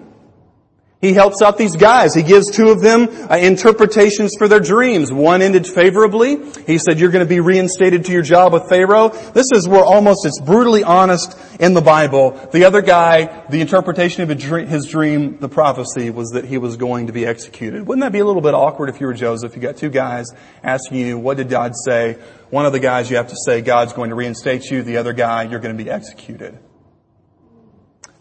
He 1.01 1.15
helps 1.15 1.41
out 1.41 1.57
these 1.57 1.77
guys. 1.77 2.15
He 2.15 2.23
gives 2.23 2.51
two 2.51 2.69
of 2.69 2.83
them 2.83 3.09
uh, 3.31 3.37
interpretations 3.37 4.35
for 4.37 4.49
their 4.49 4.61
dreams. 4.61 5.11
One 5.11 5.41
ended 5.41 5.67
favorably. 5.67 6.37
He 6.67 6.77
said, 6.77 7.01
you're 7.01 7.11
going 7.11 7.25
to 7.25 7.29
be 7.29 7.41
reinstated 7.41 8.05
to 8.05 8.13
your 8.13 8.21
job 8.21 8.53
with 8.53 8.69
Pharaoh. 8.69 9.09
This 9.09 9.47
is 9.55 9.67
where 9.67 9.83
almost 9.83 10.27
it's 10.27 10.39
brutally 10.43 10.85
honest 10.85 11.39
in 11.59 11.73
the 11.73 11.81
Bible. 11.81 12.33
The 12.53 12.65
other 12.65 12.83
guy, 12.83 13.47
the 13.49 13.63
interpretation 13.63 14.23
of 14.23 14.39
his 14.69 14.87
dream, 14.87 15.39
the 15.39 15.49
prophecy 15.49 16.11
was 16.11 16.33
that 16.33 16.45
he 16.45 16.59
was 16.59 16.77
going 16.77 17.07
to 17.07 17.15
be 17.15 17.25
executed. 17.25 17.87
Wouldn't 17.87 18.03
that 18.03 18.13
be 18.13 18.19
a 18.19 18.27
little 18.27 18.43
bit 18.43 18.53
awkward 18.53 18.91
if 18.91 19.01
you 19.01 19.07
were 19.07 19.15
Joseph? 19.15 19.57
You 19.57 19.63
got 19.63 19.79
two 19.79 19.91
guys 19.91 20.27
asking 20.63 20.99
you, 20.99 21.19
what 21.19 21.39
did 21.39 21.49
God 21.49 21.73
say? 21.83 22.19
One 22.51 22.67
of 22.67 22.73
the 22.73 22.81
guys 22.81 23.11
you 23.11 23.17
have 23.17 23.29
to 23.29 23.37
say, 23.47 23.63
God's 23.63 23.95
going 23.95 24.11
to 24.11 24.17
reinstate 24.17 24.71
you. 24.71 24.83
The 24.83 24.99
other 24.99 25.15
guy, 25.15 25.45
you're 25.45 25.61
going 25.61 25.77
to 25.77 25.83
be 25.83 25.89
executed. 25.89 26.59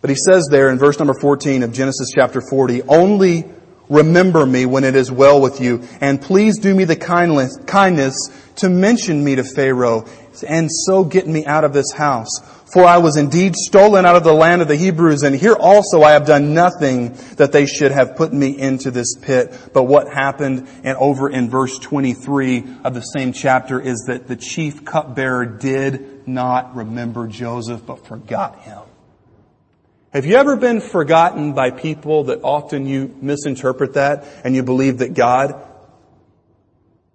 But 0.02 0.10
he 0.10 0.16
says 0.16 0.48
there 0.50 0.70
in 0.70 0.78
verse 0.78 0.98
number 1.00 1.14
14 1.14 1.64
of 1.64 1.74
Genesis 1.74 2.12
chapter 2.16 2.42
40, 2.42 2.84
only 2.84 3.46
remember 3.90 4.46
me 4.46 4.66
when 4.66 4.84
it 4.84 4.96
is 4.96 5.12
well 5.12 5.42
with 5.42 5.60
you, 5.60 5.84
and 6.00 6.22
please 6.22 6.60
do 6.60 6.74
me 6.74 6.86
the 6.86 6.96
kindness, 6.96 8.30
to 8.56 8.70
mention 8.70 9.24
me 9.24 9.36
to 9.36 9.44
Pharaoh, 9.44 10.06
and 10.48 10.70
so 10.72 11.04
get 11.04 11.28
me 11.28 11.46
out 11.46 11.64
of 11.64 11.74
this 11.74 11.92
house. 11.92 12.30
For 12.72 12.86
I 12.86 13.00
was 13.00 13.18
indeed 13.18 13.56
stolen 13.56 14.06
out 14.06 14.16
of 14.16 14.24
the 14.24 14.34
land 14.34 14.62
of 14.62 14.68
the 14.68 14.76
Hebrews, 14.76 15.24
and 15.24 15.36
here 15.36 15.56
also 15.56 16.04
I 16.04 16.12
have 16.12 16.28
done 16.28 16.54
nothing 16.54 17.18
that 17.38 17.52
they 17.52 17.66
should 17.66 17.92
have 17.92 18.16
put 18.16 18.32
me 18.32 18.58
into 18.58 18.92
this 18.92 19.16
pit. 19.20 19.54
But 19.74 19.84
what 19.84 20.08
happened, 20.14 20.68
and 20.84 20.96
over 20.98 21.30
in 21.30 21.50
verse 21.50 21.80
23 21.80 22.64
of 22.84 22.94
the 22.94 23.02
same 23.02 23.34
chapter, 23.34 23.82
is 23.82 24.06
that 24.08 24.28
the 24.28 24.36
chief 24.36 24.86
cupbearer 24.86 25.46
did 25.46 26.28
not 26.28 26.76
remember 26.76 27.28
Joseph, 27.28 27.84
but 27.86 28.06
forgot 28.06 28.60
him. 28.60 28.82
Have 30.12 30.26
you 30.26 30.36
ever 30.38 30.56
been 30.56 30.82
forgotten 30.82 31.54
by 31.54 31.70
people 31.70 32.26
that 32.26 32.40
often 32.44 32.88
you 32.88 33.16
misinterpret 33.22 33.94
that 33.94 34.26
and 34.44 34.56
you 34.56 34.64
believe 34.64 35.00
that 35.00 35.14
God 35.14 35.54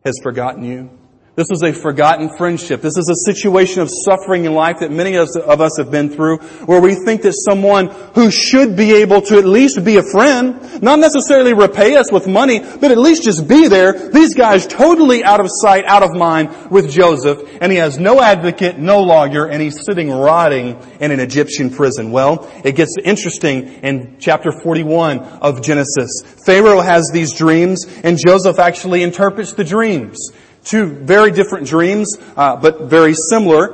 has 0.04 0.20
forgotten 0.22 0.62
you? 0.64 0.90
This 1.36 1.50
is 1.50 1.64
a 1.64 1.72
forgotten 1.72 2.30
friendship. 2.36 2.80
This 2.80 2.96
is 2.96 3.08
a 3.08 3.32
situation 3.32 3.82
of 3.82 3.90
suffering 3.90 4.44
in 4.44 4.54
life 4.54 4.78
that 4.78 4.92
many 4.92 5.16
of 5.16 5.28
us 5.60 5.78
have 5.78 5.90
been 5.90 6.08
through 6.08 6.38
where 6.66 6.80
we 6.80 6.94
think 6.94 7.22
that 7.22 7.32
someone 7.32 7.88
who 8.14 8.30
should 8.30 8.76
be 8.76 8.92
able 8.92 9.20
to 9.22 9.38
at 9.38 9.44
least 9.44 9.84
be 9.84 9.96
a 9.96 10.04
friend, 10.04 10.80
not 10.80 11.00
necessarily 11.00 11.52
repay 11.52 11.96
us 11.96 12.12
with 12.12 12.28
money, 12.28 12.60
but 12.60 12.92
at 12.92 12.98
least 12.98 13.24
just 13.24 13.48
be 13.48 13.66
there. 13.66 14.10
These 14.10 14.34
guys 14.34 14.64
totally 14.64 15.24
out 15.24 15.40
of 15.40 15.48
sight, 15.50 15.84
out 15.86 16.04
of 16.04 16.12
mind 16.12 16.70
with 16.70 16.88
Joseph 16.88 17.42
and 17.60 17.72
he 17.72 17.78
has 17.78 17.98
no 17.98 18.20
advocate, 18.20 18.78
no 18.78 19.02
lawyer, 19.02 19.48
and 19.48 19.60
he's 19.60 19.84
sitting 19.84 20.12
rotting 20.12 20.80
in 21.00 21.10
an 21.10 21.18
Egyptian 21.18 21.68
prison. 21.68 22.12
Well, 22.12 22.48
it 22.64 22.76
gets 22.76 22.94
interesting 23.04 23.64
in 23.82 24.18
chapter 24.20 24.52
41 24.62 25.18
of 25.18 25.62
Genesis. 25.62 26.22
Pharaoh 26.46 26.80
has 26.80 27.10
these 27.12 27.32
dreams 27.32 27.86
and 28.04 28.18
Joseph 28.24 28.60
actually 28.60 29.02
interprets 29.02 29.54
the 29.54 29.64
dreams. 29.64 30.30
Two 30.64 30.86
very 30.86 31.30
different 31.30 31.66
dreams, 31.66 32.16
uh, 32.36 32.56
but 32.56 32.82
very 32.82 33.14
similar. 33.14 33.72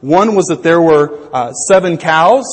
One 0.00 0.34
was 0.34 0.46
that 0.46 0.62
there 0.62 0.80
were 0.80 1.30
uh, 1.32 1.52
seven 1.52 1.96
cows 1.96 2.44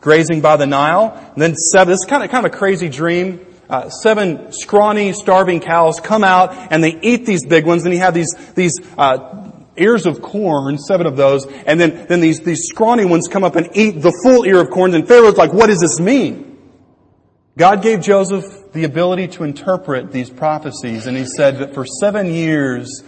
grazing 0.00 0.40
by 0.40 0.56
the 0.56 0.66
Nile. 0.66 1.12
And 1.32 1.42
then 1.42 1.56
seven, 1.56 1.88
this 1.88 2.00
is 2.00 2.06
kind 2.06 2.22
of, 2.22 2.30
kind 2.30 2.46
of 2.46 2.52
a 2.52 2.56
crazy 2.56 2.88
dream. 2.88 3.44
Uh, 3.68 3.88
seven 3.88 4.52
scrawny, 4.52 5.12
starving 5.12 5.60
cows 5.60 5.98
come 5.98 6.22
out 6.22 6.54
and 6.70 6.84
they 6.84 6.98
eat 7.02 7.26
these 7.26 7.44
big 7.44 7.66
ones. 7.66 7.84
And 7.84 7.92
you 7.92 8.00
have 8.00 8.14
these, 8.14 8.32
these, 8.54 8.78
uh, 8.96 9.50
ears 9.76 10.06
of 10.06 10.22
corn, 10.22 10.78
seven 10.78 11.06
of 11.06 11.16
those, 11.16 11.46
and 11.46 11.80
then, 11.80 12.06
then 12.06 12.20
these, 12.20 12.40
these 12.40 12.68
scrawny 12.68 13.04
ones 13.04 13.28
come 13.28 13.44
up 13.44 13.56
and 13.56 13.68
eat 13.76 14.00
the 14.00 14.12
full 14.22 14.44
ear 14.46 14.60
of 14.60 14.70
corn. 14.70 14.94
And 14.94 15.06
Pharaoh's 15.06 15.36
like, 15.36 15.52
what 15.52 15.66
does 15.66 15.80
this 15.80 15.98
mean? 16.00 16.58
God 17.56 17.82
gave 17.82 18.00
Joseph 18.00 18.44
the 18.72 18.84
ability 18.84 19.28
to 19.28 19.44
interpret 19.44 20.10
these 20.10 20.30
prophecies, 20.30 21.06
and 21.06 21.16
he 21.16 21.24
said 21.24 21.58
that 21.58 21.74
for 21.74 21.86
seven 21.86 22.32
years, 22.32 23.02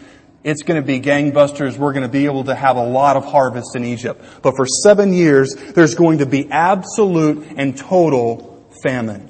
it's 0.47 0.63
going 0.63 0.81
to 0.81 0.87
be 0.87 1.01
gangbusters. 1.01 1.77
We're 1.77 1.93
going 1.93 2.05
to 2.05 2.09
be 2.09 2.27
able 2.27 2.45
to 2.45 2.55
have 2.55 2.77
a 2.77 2.85
lot 2.85 3.17
of 3.17 3.25
harvest 3.25 3.75
in 3.75 3.85
Egypt. 3.85 4.25
But 4.43 4.55
for 4.57 4.65
seven 4.65 5.13
years, 5.13 5.57
there's 5.57 5.97
going 5.97 6.19
to 6.19 6.27
be 6.27 6.49
absolute 6.49 7.45
and 7.57 7.77
total 7.77 8.65
famine. 8.85 9.29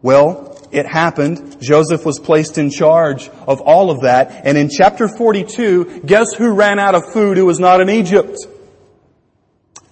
Well, 0.00 0.66
it 0.72 0.86
happened. 0.86 1.60
Joseph 1.60 2.06
was 2.06 2.18
placed 2.18 2.56
in 2.56 2.70
charge 2.70 3.28
of 3.46 3.60
all 3.60 3.90
of 3.90 4.00
that. 4.00 4.46
And 4.46 4.56
in 4.56 4.70
chapter 4.70 5.08
42, 5.08 6.00
guess 6.06 6.32
who 6.32 6.54
ran 6.54 6.78
out 6.78 6.94
of 6.94 7.12
food 7.12 7.36
who 7.36 7.44
was 7.44 7.60
not 7.60 7.82
in 7.82 7.90
Egypt? 7.90 8.38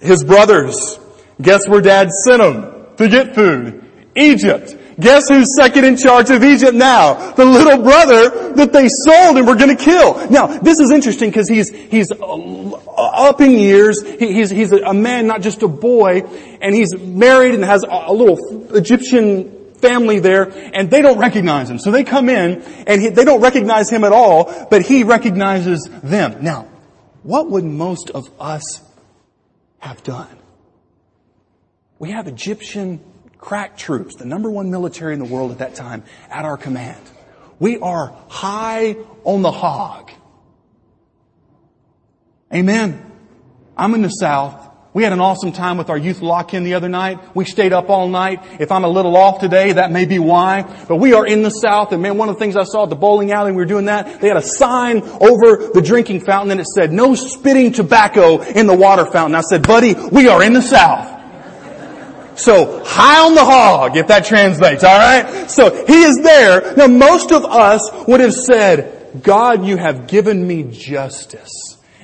His 0.01 0.25
brothers. 0.25 0.99
Guess 1.43 1.69
where 1.69 1.83
dad 1.83 2.09
sent 2.11 2.41
them 2.41 2.87
to 2.97 3.09
get 3.09 3.35
food? 3.35 3.85
Egypt. 4.17 4.75
Guess 4.99 5.29
who's 5.29 5.57
second 5.57 5.85
in 5.85 5.97
charge 5.97 6.31
of 6.31 6.45
Egypt 6.45 6.75
now? 6.75 7.33
The 7.33 7.45
little 7.45 7.83
brother 7.83 8.53
that 8.55 8.73
they 8.73 8.89
sold 8.89 9.37
and 9.37 9.47
were 9.47 9.57
going 9.57 9.77
to 9.77 9.83
kill. 9.83 10.31
Now, 10.31 10.47
this 10.47 10.79
is 10.79 10.91
interesting 10.91 11.31
because 11.31 11.49
he's 11.49 11.71
he's 11.71 12.11
uh, 12.13 12.75
up 12.97 13.41
in 13.41 13.53
years. 13.53 14.03
He, 14.03 14.33
he's 14.33 14.51
he's 14.51 14.73
a 14.73 14.95
man, 14.95 15.27
not 15.27 15.43
just 15.43 15.63
a 15.63 15.69
boy, 15.69 16.21
and 16.61 16.75
he's 16.75 16.95
married 16.97 17.55
and 17.55 17.65
has 17.65 17.83
a, 17.83 18.05
a 18.07 18.13
little 18.13 18.77
Egyptian 18.77 19.75
family 19.85 20.19
there, 20.19 20.51
and 20.75 20.91
they 20.91 21.03
don't 21.03 21.19
recognize 21.19 21.69
him. 21.69 21.79
So 21.79 21.91
they 21.91 22.05
come 22.05 22.29
in 22.29 22.63
and 22.87 23.03
he, 23.03 23.09
they 23.11 23.25
don't 23.25 23.41
recognize 23.41 23.91
him 23.91 24.05
at 24.05 24.13
all, 24.13 24.69
but 24.71 24.83
he 24.83 25.05
recognizes 25.05 25.89
them. 26.03 26.43
Now, 26.43 26.69
what 27.23 27.51
would 27.51 27.65
most 27.65 28.11
of 28.11 28.31
us 28.41 28.81
have 29.79 30.03
done? 30.03 30.39
We 31.99 32.11
have 32.11 32.27
Egyptian 32.29 33.01
crack 33.45 33.77
troops, 33.77 34.17
the 34.17 34.25
number 34.25 34.51
one 34.51 34.71
military 34.71 35.13
in 35.13 35.19
the 35.19 35.27
world 35.27 35.53
at 35.53 35.59
that 35.59 35.75
time, 35.75 36.03
at 36.31 36.47
our 36.47 36.57
command. 36.57 36.99
We 37.59 37.79
are 37.79 38.17
high 38.29 38.97
on 39.23 39.43
the 39.43 39.53
hog. 39.53 40.11
Amen. 42.53 43.05
I'm 43.77 43.95
in 43.95 44.01
the 44.01 44.09
South. 44.09 44.71
We 44.95 45.03
had 45.03 45.13
an 45.13 45.21
awesome 45.21 45.53
time 45.53 45.77
with 45.77 45.91
our 45.91 45.99
youth 45.99 46.23
lock-in 46.23 46.65
the 46.65 46.75
other 46.75 46.89
night. 46.89 47.19
We 47.37 47.45
stayed 47.45 47.75
up 47.75 47.91
all 47.91 48.09
night. 48.09 48.41
If 48.61 48.73
I'm 48.73 48.85
a 48.85 48.89
little 48.89 49.15
off 49.15 49.41
today, 49.41 49.73
that 49.73 49.93
may 49.93 50.07
be 50.07 50.19
why. 50.19 50.63
But 50.89 50.97
we 50.97 51.13
are 51.13 51.27
in 51.27 51.43
the 51.43 51.51
South, 51.51 51.93
and 51.93 52.01
man, 52.01 52.17
one 52.17 52.31
of 52.31 52.37
the 52.37 52.39
things 52.39 52.57
I 52.57 52.65
saw 52.65 52.85
at 52.85 52.91
the 52.91 52.97
bowling 52.97 53.31
alley, 53.31 53.51
we 53.51 53.57
were 53.59 53.65
doing 53.67 53.87
that, 53.87 54.23
they 54.23 54.29
had 54.29 54.39
a 54.39 54.43
sign 54.43 55.03
over 55.03 55.69
the 55.75 55.83
drinking 55.85 56.21
fountain, 56.21 56.53
and 56.53 56.61
it 56.61 56.67
said, 56.69 56.93
no 56.93 57.15
spitting 57.15 57.73
tobacco 57.73 58.41
in 58.41 58.67
the 58.67 58.75
water 58.75 59.05
fountain. 59.05 59.35
I 59.35 59.43
said, 59.43 59.67
buddy, 59.67 59.95
we 59.95 60.29
are 60.29 60.43
in 60.43 60.55
the 60.55 60.63
South. 60.63 61.14
So 62.37 62.85
high 62.85 63.25
on 63.25 63.35
the 63.35 63.45
hog, 63.45 63.97
if 63.97 64.09
that 64.09 64.25
translates, 64.25 64.85
alright? 64.85 65.51
So 65.51 65.85
he 65.87 66.03
is 66.03 66.21
there. 66.23 66.75
Now 66.77 66.87
most 66.87 67.33
of 67.33 67.45
us 67.45 67.89
would 68.07 68.21
have 68.21 68.35
said, 68.35 69.23
God, 69.23 69.65
you 69.65 69.77
have 69.77 70.07
given 70.07 70.47
me 70.47 70.65
justice. 70.65 71.53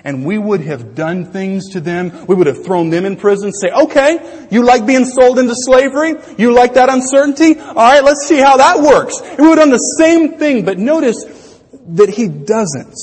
And 0.03 0.25
we 0.25 0.39
would 0.39 0.63
have 0.63 0.95
done 0.95 1.27
things 1.31 1.71
to 1.73 1.81
them. 1.81 2.27
We 2.27 2.35
would 2.35 2.47
have 2.47 2.65
thrown 2.65 2.89
them 2.89 3.05
in 3.05 3.17
prison, 3.17 3.53
say, 3.53 3.71
okay, 3.71 4.47
you 4.51 4.65
like 4.65 4.87
being 4.87 5.05
sold 5.05 5.39
into 5.39 5.55
slavery? 5.55 6.15
You 6.39 6.55
like 6.55 6.75
that 6.75 6.89
uncertainty? 6.89 7.61
Alright, 7.61 8.03
let's 8.03 8.27
see 8.27 8.39
how 8.39 8.57
that 8.57 8.81
works. 8.81 9.21
And 9.21 9.41
we 9.41 9.49
would 9.49 9.59
have 9.59 9.69
done 9.69 9.71
the 9.71 9.97
same 9.99 10.39
thing, 10.39 10.65
but 10.65 10.79
notice 10.79 11.61
that 11.89 12.09
he 12.09 12.29
doesn't. 12.29 12.97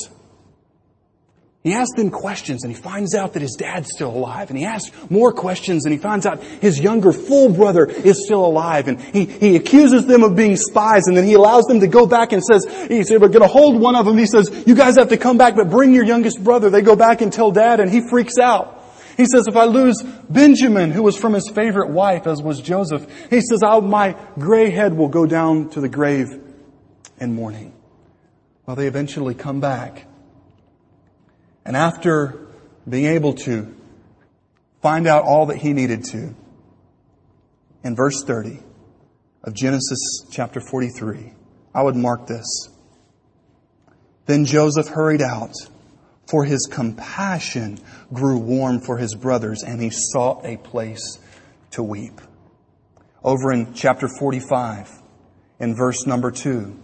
He 1.68 1.74
asks 1.74 1.98
them 1.98 2.10
questions 2.10 2.64
and 2.64 2.74
he 2.74 2.82
finds 2.82 3.14
out 3.14 3.34
that 3.34 3.42
his 3.42 3.56
dad's 3.56 3.90
still 3.94 4.12
alive. 4.12 4.50
And 4.50 4.58
he 4.58 4.64
asks 4.64 4.90
more 5.12 5.34
questions 5.34 5.86
and 5.86 5.92
he 5.92 6.00
finds 6.00 6.26
out 6.26 6.42
his 6.42 6.80
younger 6.80 7.12
full 7.12 7.50
brother 7.50 7.88
is 7.88 8.24
still 8.24 8.46
alive. 8.46 8.88
And 8.88 9.02
he, 9.02 9.26
he 9.26 9.58
accuses 9.58 10.06
them 10.06 10.24
of 10.24 10.34
being 10.34 10.56
spies 10.56 11.08
and 11.08 11.18
then 11.18 11.26
he 11.26 11.34
allows 11.34 11.66
them 11.66 11.82
to 11.82 11.88
go 11.88 12.06
back 12.06 12.32
and 12.32 12.42
says, 12.42 12.66
he 12.88 13.04
said, 13.04 13.20
we're 13.20 13.28
gonna 13.28 13.48
hold 13.48 13.82
one 13.82 13.98
of 13.98 14.06
them. 14.06 14.18
He 14.18 14.28
says, 14.28 14.64
you 14.66 14.76
guys 14.76 14.96
have 14.96 15.10
to 15.10 15.18
come 15.18 15.38
back, 15.38 15.58
but 15.58 15.70
bring 15.70 15.94
your 15.94 16.06
youngest 16.06 16.42
brother. 16.42 16.70
They 16.70 16.82
go 16.82 16.96
back 16.96 17.20
and 17.20 17.34
tell 17.34 17.52
dad 17.52 17.82
and 17.82 17.92
he 17.92 18.00
freaks 18.10 18.38
out. 18.38 18.82
He 19.18 19.26
says, 19.26 19.48
if 19.48 19.58
I 19.58 19.66
lose 19.66 20.02
Benjamin, 20.30 20.92
who 20.92 21.04
was 21.04 21.18
from 21.18 21.34
his 21.34 21.50
favorite 21.50 21.90
wife, 21.90 22.28
as 22.28 22.42
was 22.42 22.62
Joseph, 22.62 23.06
he 23.30 23.42
says, 23.42 23.60
my 23.62 24.16
gray 24.40 24.70
head 24.70 24.94
will 24.94 25.10
go 25.10 25.26
down 25.26 25.68
to 25.72 25.82
the 25.82 25.90
grave 25.90 26.28
in 27.20 27.36
mourning. 27.36 27.74
Well, 28.66 28.78
they 28.78 28.88
eventually 28.88 29.36
come 29.36 29.60
back 29.60 30.06
and 31.68 31.76
after 31.76 32.48
being 32.88 33.08
able 33.08 33.34
to 33.34 33.76
find 34.82 35.06
out 35.06 35.26
all 35.26 35.48
that 35.48 35.58
he 35.58 35.74
needed 35.74 36.06
to, 36.06 36.34
in 37.84 37.94
verse 37.94 38.24
30 38.24 38.60
of 39.44 39.54
Genesis 39.54 40.26
chapter 40.32 40.62
43, 40.62 41.34
I 41.76 41.84
would 41.84 41.98
mark 41.98 42.26
this. 42.26 42.70
Then 44.28 44.46
Joseph 44.46 44.88
hurried 44.88 45.22
out, 45.22 45.54
for 46.30 46.46
his 46.46 46.70
compassion 46.72 47.80
grew 48.14 48.38
warm 48.38 48.80
for 48.80 48.98
his 48.98 49.14
brothers, 49.14 49.62
and 49.62 49.82
he 49.82 49.90
sought 49.92 50.46
a 50.46 50.56
place 50.56 51.20
to 51.72 51.84
weep. 51.84 52.22
Over 53.24 53.52
in 53.52 53.74
chapter 53.74 54.08
45, 54.08 54.90
in 55.60 55.76
verse 55.76 56.06
number 56.06 56.32
2, 56.32 56.80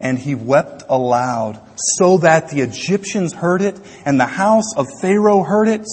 and 0.00 0.18
he 0.18 0.34
wept 0.34 0.82
aloud 0.88 1.60
so 1.76 2.18
that 2.18 2.48
the 2.48 2.60
Egyptians 2.62 3.34
heard 3.34 3.60
it 3.60 3.78
and 4.04 4.18
the 4.18 4.26
house 4.26 4.74
of 4.76 4.86
Pharaoh 5.00 5.42
heard 5.42 5.68
it. 5.68 5.86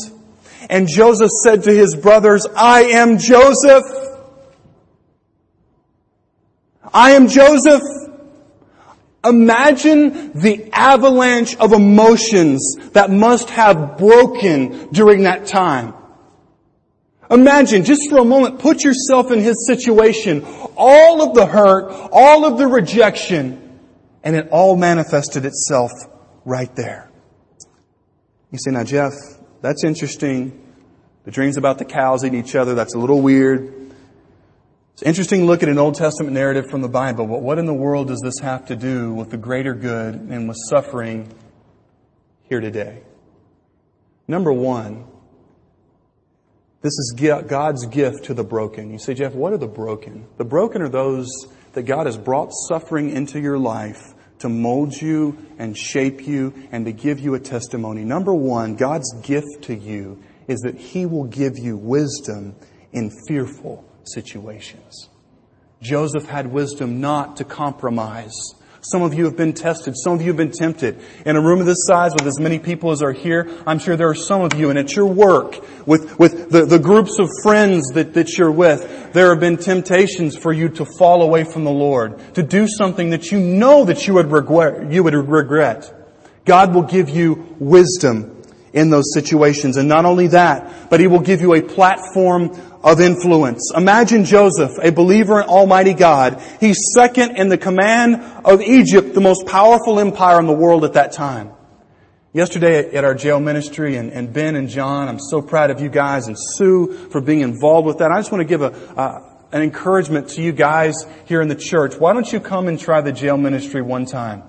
And 0.69 0.87
Joseph 0.87 1.31
said 1.43 1.63
to 1.63 1.71
his 1.71 1.95
brothers, 1.95 2.47
I 2.55 2.83
am 2.83 3.17
Joseph. 3.17 3.83
I 6.93 7.11
am 7.11 7.27
Joseph. 7.27 7.81
Imagine 9.23 10.31
the 10.33 10.69
avalanche 10.71 11.55
of 11.57 11.73
emotions 11.73 12.75
that 12.93 13.11
must 13.11 13.49
have 13.49 13.97
broken 13.97 14.89
during 14.93 15.23
that 15.23 15.47
time. 15.47 15.93
Imagine, 17.29 17.83
just 17.83 18.09
for 18.09 18.19
a 18.19 18.25
moment, 18.25 18.59
put 18.59 18.85
yourself 18.85 19.31
in 19.31 19.41
his 19.41 19.67
situation. 19.67 20.45
All 20.77 21.21
of 21.21 21.35
the 21.35 21.45
hurt, 21.45 21.91
all 22.11 22.45
of 22.45 22.57
the 22.57 22.67
rejection, 22.67 23.66
and 24.23 24.35
it 24.35 24.49
all 24.49 24.75
manifested 24.75 25.45
itself 25.45 25.91
right 26.45 26.73
there. 26.75 27.09
You 28.51 28.59
say, 28.59 28.71
now 28.71 28.83
Jeff, 28.83 29.13
that's 29.61 29.83
interesting. 29.83 30.63
The 31.25 31.31
dreams 31.31 31.57
about 31.57 31.77
the 31.77 31.85
cows 31.85 32.23
eating 32.23 32.39
each 32.39 32.55
other, 32.55 32.75
that's 32.75 32.95
a 32.95 32.99
little 32.99 33.21
weird. 33.21 33.73
It's 34.93 35.03
interesting 35.03 35.41
to 35.41 35.45
look 35.45 35.61
at 35.61 35.69
an 35.69 35.77
Old 35.77 35.95
Testament 35.95 36.33
narrative 36.33 36.69
from 36.71 36.81
the 36.81 36.87
Bible, 36.87 37.27
but 37.27 37.41
what 37.41 37.59
in 37.59 37.65
the 37.65 37.73
world 37.73 38.07
does 38.07 38.21
this 38.23 38.39
have 38.41 38.65
to 38.67 38.75
do 38.75 39.13
with 39.13 39.29
the 39.29 39.37
greater 39.37 39.75
good 39.75 40.15
and 40.15 40.47
with 40.47 40.57
suffering 40.69 41.31
here 42.43 42.59
today? 42.59 43.03
Number 44.27 44.51
one, 44.51 45.05
this 46.81 46.93
is 46.93 47.15
God's 47.47 47.85
gift 47.85 48.25
to 48.25 48.33
the 48.33 48.43
broken. 48.43 48.91
You 48.91 48.97
say, 48.97 49.13
Jeff, 49.13 49.33
what 49.33 49.53
are 49.53 49.57
the 49.57 49.67
broken? 49.67 50.25
The 50.37 50.45
broken 50.45 50.81
are 50.81 50.89
those 50.89 51.27
that 51.77 51.83
God 51.83 52.07
has 52.07 52.17
brought 52.17 52.49
suffering 52.67 53.11
into 53.11 53.39
your 53.39 53.59
life 53.59 54.15
to 54.39 54.49
mold 54.49 54.99
you 54.99 55.37
and 55.59 55.77
shape 55.77 56.25
you 56.25 56.51
and 56.71 56.85
to 56.85 56.91
give 56.91 57.19
you 57.19 57.35
a 57.35 57.39
testimony. 57.39 58.03
Number 58.03 58.33
one, 58.33 58.75
God's 58.75 59.13
gift 59.21 59.61
to 59.65 59.75
you 59.75 60.23
is 60.47 60.61
that 60.61 60.75
He 60.75 61.05
will 61.05 61.25
give 61.25 61.59
you 61.59 61.77
wisdom 61.77 62.55
in 62.93 63.11
fearful 63.27 63.85
situations. 64.05 65.09
Joseph 65.79 66.25
had 66.25 66.47
wisdom 66.51 66.99
not 66.99 67.37
to 67.37 67.43
compromise 67.43 68.33
some 68.91 69.01
of 69.01 69.13
you 69.13 69.25
have 69.25 69.35
been 69.35 69.53
tested. 69.53 69.95
Some 69.97 70.13
of 70.13 70.21
you 70.21 70.27
have 70.27 70.37
been 70.37 70.51
tempted. 70.51 70.99
In 71.25 71.35
a 71.35 71.41
room 71.41 71.59
of 71.59 71.65
this 71.65 71.85
size 71.85 72.13
with 72.13 72.25
as 72.25 72.39
many 72.39 72.59
people 72.59 72.91
as 72.91 73.01
are 73.01 73.11
here, 73.11 73.49
I'm 73.65 73.79
sure 73.79 73.95
there 73.95 74.09
are 74.09 74.15
some 74.15 74.41
of 74.41 74.53
you, 74.53 74.69
and 74.69 74.79
at 74.79 74.95
your 74.95 75.07
work, 75.07 75.65
with, 75.85 76.17
with 76.19 76.49
the, 76.49 76.65
the 76.65 76.79
groups 76.79 77.19
of 77.19 77.29
friends 77.43 77.91
that, 77.93 78.13
that 78.13 78.37
you're 78.37 78.51
with, 78.51 79.13
there 79.13 79.29
have 79.29 79.39
been 79.39 79.57
temptations 79.57 80.37
for 80.37 80.53
you 80.53 80.69
to 80.69 80.85
fall 80.97 81.21
away 81.21 81.43
from 81.43 81.63
the 81.63 81.71
Lord, 81.71 82.33
to 82.35 82.43
do 82.43 82.67
something 82.67 83.09
that 83.09 83.31
you 83.31 83.39
know 83.39 83.85
that 83.85 84.07
you 84.07 84.13
would 84.13 84.31
regret, 84.31 84.91
you 84.91 85.03
would 85.03 85.13
regret. 85.13 85.93
God 86.45 86.73
will 86.73 86.83
give 86.83 87.09
you 87.09 87.55
wisdom 87.59 88.36
in 88.77 88.89
those 88.89 89.13
situations. 89.13 89.77
And 89.77 89.89
not 89.89 90.05
only 90.05 90.27
that, 90.27 90.89
but 90.89 90.99
He 90.99 91.07
will 91.07 91.19
give 91.19 91.41
you 91.41 91.53
a 91.55 91.61
platform 91.61 92.51
of 92.83 93.01
influence. 93.01 93.71
Imagine 93.75 94.23
Joseph, 94.23 94.71
a 94.81 94.91
believer 94.91 95.41
in 95.41 95.47
Almighty 95.47 95.93
God. 95.93 96.41
He's 96.59 96.77
second 96.93 97.37
in 97.37 97.49
the 97.49 97.57
command 97.57 98.21
of 98.45 98.61
Egypt, 98.61 99.13
the 99.13 99.21
most 99.21 99.47
powerful 99.47 99.99
empire 99.99 100.39
in 100.39 100.45
the 100.45 100.53
world 100.53 100.85
at 100.85 100.93
that 100.93 101.11
time. 101.11 101.51
Yesterday 102.33 102.93
at 102.95 103.03
our 103.03 103.15
jail 103.15 103.39
ministry 103.39 103.95
and, 103.95 104.11
and 104.11 104.31
Ben 104.31 104.55
and 104.55 104.69
John, 104.69 105.07
I'm 105.07 105.19
so 105.19 105.41
proud 105.41 105.71
of 105.71 105.81
you 105.81 105.89
guys 105.89 106.27
and 106.27 106.37
Sue 106.39 107.09
for 107.09 107.19
being 107.19 107.41
involved 107.41 107.87
with 107.87 107.97
that. 107.97 108.11
I 108.11 108.19
just 108.19 108.31
want 108.31 108.41
to 108.41 108.47
give 108.47 108.61
a, 108.61 108.71
uh, 108.71 109.37
an 109.51 109.63
encouragement 109.63 110.29
to 110.29 110.41
you 110.41 110.51
guys 110.51 110.95
here 111.25 111.41
in 111.41 111.47
the 111.47 111.55
church. 111.55 111.95
Why 111.95 112.13
don't 112.13 112.31
you 112.31 112.39
come 112.39 112.67
and 112.67 112.79
try 112.79 113.01
the 113.01 113.11
jail 113.11 113.37
ministry 113.37 113.81
one 113.81 114.05
time? 114.05 114.43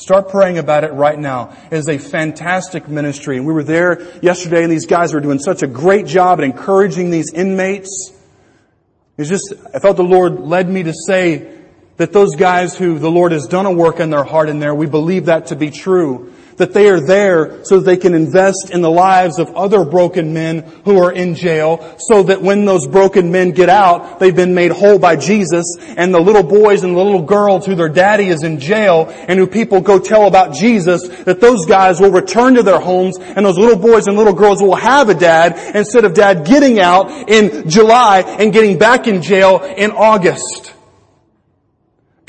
Start 0.00 0.30
praying 0.30 0.56
about 0.56 0.82
it 0.84 0.94
right 0.94 1.18
now. 1.18 1.54
It 1.70 1.76
is 1.76 1.86
a 1.86 1.98
fantastic 1.98 2.88
ministry. 2.88 3.36
And 3.36 3.46
we 3.46 3.52
were 3.52 3.62
there 3.62 4.00
yesterday 4.22 4.62
and 4.62 4.72
these 4.72 4.86
guys 4.86 5.12
were 5.12 5.20
doing 5.20 5.38
such 5.38 5.62
a 5.62 5.66
great 5.66 6.06
job 6.06 6.38
at 6.40 6.44
encouraging 6.44 7.10
these 7.10 7.30
inmates. 7.34 8.10
It's 9.18 9.28
just, 9.28 9.52
I 9.74 9.78
felt 9.78 9.98
the 9.98 10.02
Lord 10.02 10.40
led 10.40 10.70
me 10.70 10.84
to 10.84 10.94
say 11.06 11.54
that 11.98 12.14
those 12.14 12.34
guys 12.34 12.78
who 12.78 12.98
the 12.98 13.10
Lord 13.10 13.32
has 13.32 13.46
done 13.46 13.66
a 13.66 13.72
work 13.72 14.00
in 14.00 14.08
their 14.08 14.24
heart 14.24 14.48
in 14.48 14.58
there, 14.58 14.74
we 14.74 14.86
believe 14.86 15.26
that 15.26 15.48
to 15.48 15.54
be 15.54 15.70
true. 15.70 16.32
That 16.60 16.74
they 16.74 16.90
are 16.90 17.00
there 17.00 17.64
so 17.64 17.78
that 17.78 17.86
they 17.86 17.96
can 17.96 18.12
invest 18.12 18.70
in 18.70 18.82
the 18.82 18.90
lives 18.90 19.38
of 19.38 19.48
other 19.56 19.82
broken 19.82 20.34
men 20.34 20.60
who 20.84 20.98
are 20.98 21.10
in 21.10 21.34
jail 21.34 21.96
so 21.98 22.22
that 22.22 22.42
when 22.42 22.66
those 22.66 22.86
broken 22.86 23.32
men 23.32 23.50
get 23.50 23.70
out, 23.70 24.20
they've 24.20 24.36
been 24.36 24.54
made 24.54 24.70
whole 24.70 24.98
by 24.98 25.16
Jesus 25.16 25.64
and 25.96 26.12
the 26.12 26.20
little 26.20 26.42
boys 26.42 26.84
and 26.84 26.94
the 26.94 27.02
little 27.02 27.22
girls 27.22 27.64
who 27.64 27.74
their 27.74 27.88
daddy 27.88 28.28
is 28.28 28.42
in 28.42 28.60
jail 28.60 29.06
and 29.08 29.38
who 29.38 29.46
people 29.46 29.80
go 29.80 29.98
tell 29.98 30.26
about 30.26 30.52
Jesus, 30.54 31.08
that 31.24 31.40
those 31.40 31.64
guys 31.64 31.98
will 31.98 32.12
return 32.12 32.54
to 32.56 32.62
their 32.62 32.78
homes 32.78 33.16
and 33.18 33.46
those 33.46 33.56
little 33.56 33.78
boys 33.78 34.06
and 34.06 34.18
little 34.18 34.34
girls 34.34 34.60
will 34.60 34.76
have 34.76 35.08
a 35.08 35.14
dad 35.14 35.74
instead 35.74 36.04
of 36.04 36.12
dad 36.12 36.44
getting 36.44 36.78
out 36.78 37.30
in 37.30 37.70
July 37.70 38.20
and 38.20 38.52
getting 38.52 38.78
back 38.78 39.06
in 39.06 39.22
jail 39.22 39.60
in 39.62 39.92
August. 39.92 40.74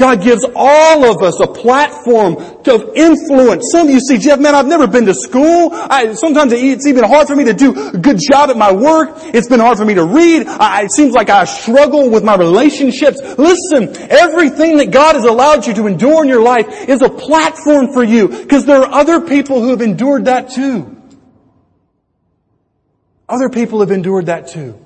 God 0.02 0.24
gives 0.24 0.44
all 0.56 1.06
of 1.06 1.22
us 1.22 1.40
a 1.40 1.46
platform 1.46 2.36
to 2.64 2.92
influence. 2.96 3.70
Some 3.72 3.88
of 3.88 3.94
you 3.94 4.00
see, 4.00 4.18
Jeff, 4.18 4.40
man, 4.40 4.56
I've 4.56 4.66
never 4.66 4.88
been 4.88 5.06
to 5.06 5.14
school. 5.14 5.70
I, 5.72 6.14
sometimes 6.14 6.54
it's 6.54 6.88
even 6.88 7.04
hard 7.04 7.28
for 7.28 7.36
me 7.36 7.44
to 7.44 7.54
do 7.54 7.90
a 7.90 7.98
good 8.00 8.18
job 8.20 8.50
at 8.50 8.58
my 8.58 8.72
work. 8.72 9.12
It's 9.26 9.48
been 9.48 9.60
hard 9.60 9.78
for 9.78 9.86
me 9.86 9.94
to 9.94 10.04
read. 10.04 10.48
I, 10.48 10.86
it 10.86 10.92
seems 10.92 11.14
like 11.14 11.30
I 11.30 11.46
struggle 11.46 12.10
with 12.10 12.24
my 12.24 12.36
relationships. 12.36 13.22
Listen, 13.38 13.96
everything 14.10 14.78
that 14.78 14.90
God 14.90 15.14
has 15.14 15.24
allowed 15.24 15.68
you 15.68 15.76
to 15.76 15.86
endure 15.86 16.24
in 16.24 16.30
your 16.30 16.42
life 16.42 16.90
is 16.90 17.04
a 17.04 17.10
platform 17.10 17.94
for 17.94 18.04
you 18.04 18.28
because 18.28 18.66
there 18.66 18.82
are 18.82 18.92
other 18.92 19.22
people 19.22 19.62
who 19.62 19.70
have 19.70 19.82
endured 19.82 20.26
that 20.26 20.50
too. 20.50 20.98
Other 23.30 23.50
people 23.50 23.82
have 23.82 23.92
endured 23.92 24.26
that 24.26 24.48
too. 24.48 24.84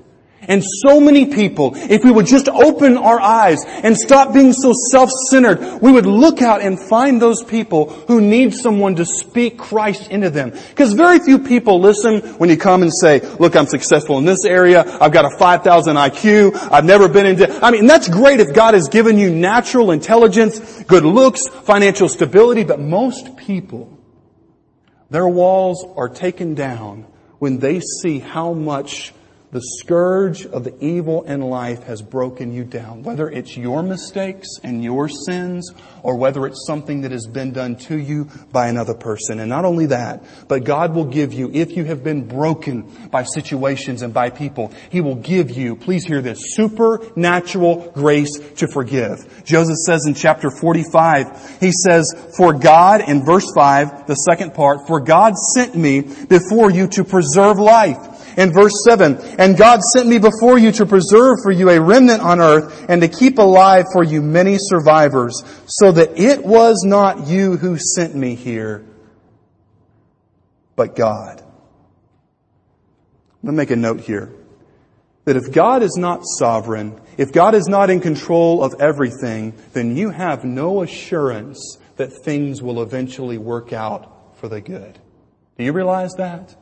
And 0.47 0.63
so 0.63 0.99
many 0.99 1.25
people, 1.25 1.73
if 1.75 2.03
we 2.03 2.11
would 2.11 2.25
just 2.25 2.47
open 2.47 2.97
our 2.97 3.19
eyes 3.19 3.59
and 3.65 3.97
stop 3.97 4.33
being 4.33 4.53
so 4.53 4.73
self-centered, 4.91 5.81
we 5.81 5.91
would 5.91 6.05
look 6.05 6.41
out 6.41 6.61
and 6.61 6.79
find 6.79 7.21
those 7.21 7.43
people 7.43 7.89
who 8.07 8.21
need 8.21 8.53
someone 8.53 8.95
to 8.95 9.05
speak 9.05 9.57
Christ 9.57 10.09
into 10.11 10.29
them. 10.29 10.51
Because 10.51 10.93
very 10.93 11.19
few 11.19 11.39
people 11.39 11.79
listen 11.79 12.21
when 12.37 12.49
you 12.49 12.57
come 12.57 12.83
and 12.83 12.91
say, 12.93 13.21
look, 13.39 13.55
I'm 13.55 13.67
successful 13.67 14.17
in 14.17 14.25
this 14.25 14.45
area. 14.45 14.83
I've 14.99 15.11
got 15.11 15.25
a 15.25 15.37
5,000 15.37 15.95
IQ. 15.95 16.55
I've 16.71 16.85
never 16.85 17.07
been 17.07 17.25
into, 17.25 17.49
I 17.65 17.71
mean, 17.71 17.87
that's 17.87 18.07
great 18.07 18.39
if 18.39 18.53
God 18.53 18.73
has 18.73 18.89
given 18.89 19.17
you 19.17 19.29
natural 19.29 19.91
intelligence, 19.91 20.83
good 20.83 21.05
looks, 21.05 21.47
financial 21.47 22.09
stability, 22.09 22.63
but 22.63 22.79
most 22.79 23.37
people, 23.37 23.97
their 25.09 25.27
walls 25.27 25.85
are 25.95 26.09
taken 26.09 26.53
down 26.55 27.07
when 27.39 27.59
they 27.59 27.79
see 27.79 28.19
how 28.19 28.53
much 28.53 29.13
the 29.51 29.61
scourge 29.79 30.45
of 30.45 30.63
the 30.63 30.75
evil 30.83 31.23
in 31.23 31.41
life 31.41 31.83
has 31.83 32.01
broken 32.01 32.51
you 32.51 32.63
down. 32.63 33.03
Whether 33.03 33.29
it's 33.29 33.55
your 33.55 33.83
mistakes 33.83 34.47
and 34.63 34.83
your 34.83 35.07
sins 35.07 35.71
or 36.03 36.17
whether 36.17 36.45
it's 36.45 36.65
something 36.67 37.01
that 37.01 37.11
has 37.11 37.27
been 37.27 37.53
done 37.53 37.75
to 37.75 37.97
you 37.97 38.25
by 38.51 38.67
another 38.67 38.93
person. 38.93 39.39
And 39.39 39.49
not 39.49 39.63
only 39.65 39.87
that, 39.87 40.23
but 40.47 40.63
God 40.63 40.93
will 40.93 41.05
give 41.05 41.31
you, 41.31 41.49
if 41.53 41.77
you 41.77 41.85
have 41.85 42.03
been 42.03 42.27
broken 42.27 42.81
by 43.09 43.23
situations 43.23 44.01
and 44.01 44.13
by 44.13 44.29
people, 44.29 44.73
He 44.89 45.01
will 45.01 45.15
give 45.15 45.51
you, 45.51 45.75
please 45.75 46.05
hear 46.05 46.21
this, 46.21 46.55
supernatural 46.55 47.91
grace 47.93 48.37
to 48.55 48.67
forgive. 48.67 49.43
Joseph 49.45 49.77
says 49.77 50.05
in 50.05 50.15
chapter 50.15 50.49
45, 50.49 51.59
he 51.59 51.71
says, 51.71 52.11
for 52.35 52.53
God, 52.53 53.01
in 53.07 53.23
verse 53.23 53.49
5, 53.55 54.07
the 54.07 54.15
second 54.15 54.53
part, 54.53 54.87
for 54.87 54.99
God 54.99 55.35
sent 55.37 55.75
me 55.75 56.01
before 56.01 56.71
you 56.71 56.87
to 56.89 57.03
preserve 57.03 57.57
life 57.57 58.14
in 58.37 58.51
verse 58.51 58.73
7, 58.87 59.17
and 59.39 59.57
God 59.57 59.81
sent 59.81 60.07
me 60.07 60.17
before 60.17 60.57
you 60.57 60.71
to 60.73 60.85
preserve 60.85 61.37
for 61.43 61.51
you 61.51 61.69
a 61.69 61.79
remnant 61.79 62.21
on 62.21 62.39
earth 62.39 62.85
and 62.89 63.01
to 63.01 63.07
keep 63.07 63.37
alive 63.37 63.85
for 63.93 64.03
you 64.03 64.21
many 64.21 64.57
survivors, 64.59 65.43
so 65.65 65.91
that 65.91 66.19
it 66.19 66.43
was 66.45 66.83
not 66.85 67.27
you 67.27 67.57
who 67.57 67.77
sent 67.77 68.15
me 68.15 68.35
here, 68.35 68.85
but 70.75 70.95
God. 70.95 71.41
Let 73.43 73.51
me 73.51 73.57
make 73.57 73.71
a 73.71 73.75
note 73.75 74.01
here. 74.01 74.33
That 75.25 75.37
if 75.37 75.51
God 75.51 75.81
is 75.81 75.95
not 75.97 76.21
sovereign, 76.23 76.99
if 77.17 77.31
God 77.31 77.55
is 77.55 77.67
not 77.67 77.89
in 77.89 77.99
control 77.99 78.63
of 78.63 78.75
everything, 78.79 79.53
then 79.73 79.95
you 79.95 80.09
have 80.09 80.43
no 80.43 80.81
assurance 80.83 81.77
that 81.95 82.11
things 82.23 82.61
will 82.61 82.81
eventually 82.81 83.37
work 83.37 83.73
out 83.73 84.37
for 84.37 84.49
the 84.49 84.61
good. 84.61 84.99
Do 85.57 85.63
you 85.63 85.71
realize 85.71 86.11
that? 86.17 86.55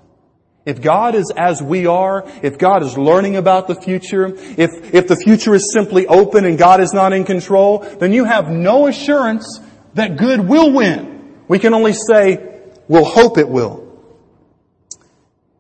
If 0.66 0.82
God 0.82 1.14
is 1.16 1.32
as 1.36 1.62
we 1.62 1.88
are, 1.88 2.24
if 2.42 2.58
God 2.58 2.84
is 2.84 2.98
learning 2.98 3.36
about 3.36 3.68
the 3.68 3.76
future, 3.76 4.28
if, 4.28 4.94
if 4.94 5.08
the 5.08 5.18
future 5.18 5.54
is 5.54 5.74
simply 5.74 6.08
open 6.08 6.46
and 6.46 6.58
God 6.58 6.80
is 6.80 6.94
not 6.94 7.12
in 7.12 7.26
control, 7.26 7.80
then 7.80 8.14
you 8.14 8.24
have 8.24 8.50
no 8.50 8.88
assurance 8.88 9.60
that 9.96 10.18
good 10.18 10.40
will 10.40 10.72
win. 10.72 11.44
We 11.50 11.60
can 11.60 11.74
only 11.74 11.94
say, 11.94 12.62
we'll 12.88 13.04
hope 13.04 13.38
it 13.38 13.50
will. 13.50 13.84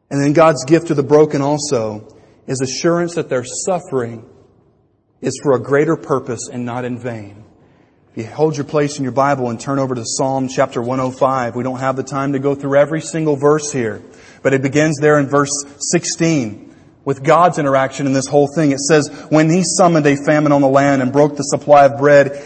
And 0.10 0.24
then 0.24 0.34
God's 0.34 0.64
gift 0.64 0.88
to 0.88 0.94
the 0.94 1.04
broken 1.04 1.42
also 1.42 2.16
is 2.48 2.62
assurance 2.62 3.16
that 3.16 3.30
their 3.30 3.44
suffering 3.44 4.30
is 5.22 5.40
for 5.42 5.54
a 5.54 5.60
greater 5.60 5.98
purpose 5.98 6.50
and 6.52 6.66
not 6.66 6.86
in 6.86 6.98
vain. 6.98 7.44
If 8.12 8.18
you 8.18 8.26
hold 8.28 8.56
your 8.56 8.66
place 8.66 9.00
in 9.00 9.04
your 9.04 9.12
Bible 9.12 9.50
and 9.50 9.60
turn 9.60 9.80
over 9.80 9.96
to 9.96 10.04
Psalm 10.06 10.48
chapter 10.48 10.82
105, 10.82 11.56
we 11.56 11.64
don't 11.64 11.80
have 11.80 11.96
the 11.96 12.04
time 12.04 12.34
to 12.34 12.40
go 12.40 12.54
through 12.54 12.78
every 12.78 13.02
single 13.02 13.36
verse 13.36 13.72
here. 13.72 14.04
But 14.44 14.54
it 14.54 14.62
begins 14.62 15.00
there 15.00 15.18
in 15.18 15.28
verse 15.28 15.52
16 15.80 16.76
with 17.06 17.24
God's 17.24 17.58
interaction 17.58 18.06
in 18.06 18.14
this 18.14 18.28
whole 18.28 18.48
thing. 18.54 18.72
It 18.72 18.80
says, 18.80 19.10
when 19.30 19.50
he 19.50 19.64
summoned 19.64 20.06
a 20.06 20.16
famine 20.16 20.52
on 20.52 20.62
the 20.62 20.68
land 20.68 21.02
and 21.02 21.12
broke 21.12 21.36
the 21.36 21.44
supply 21.44 21.86
of 21.86 21.98
bread, 21.98 22.42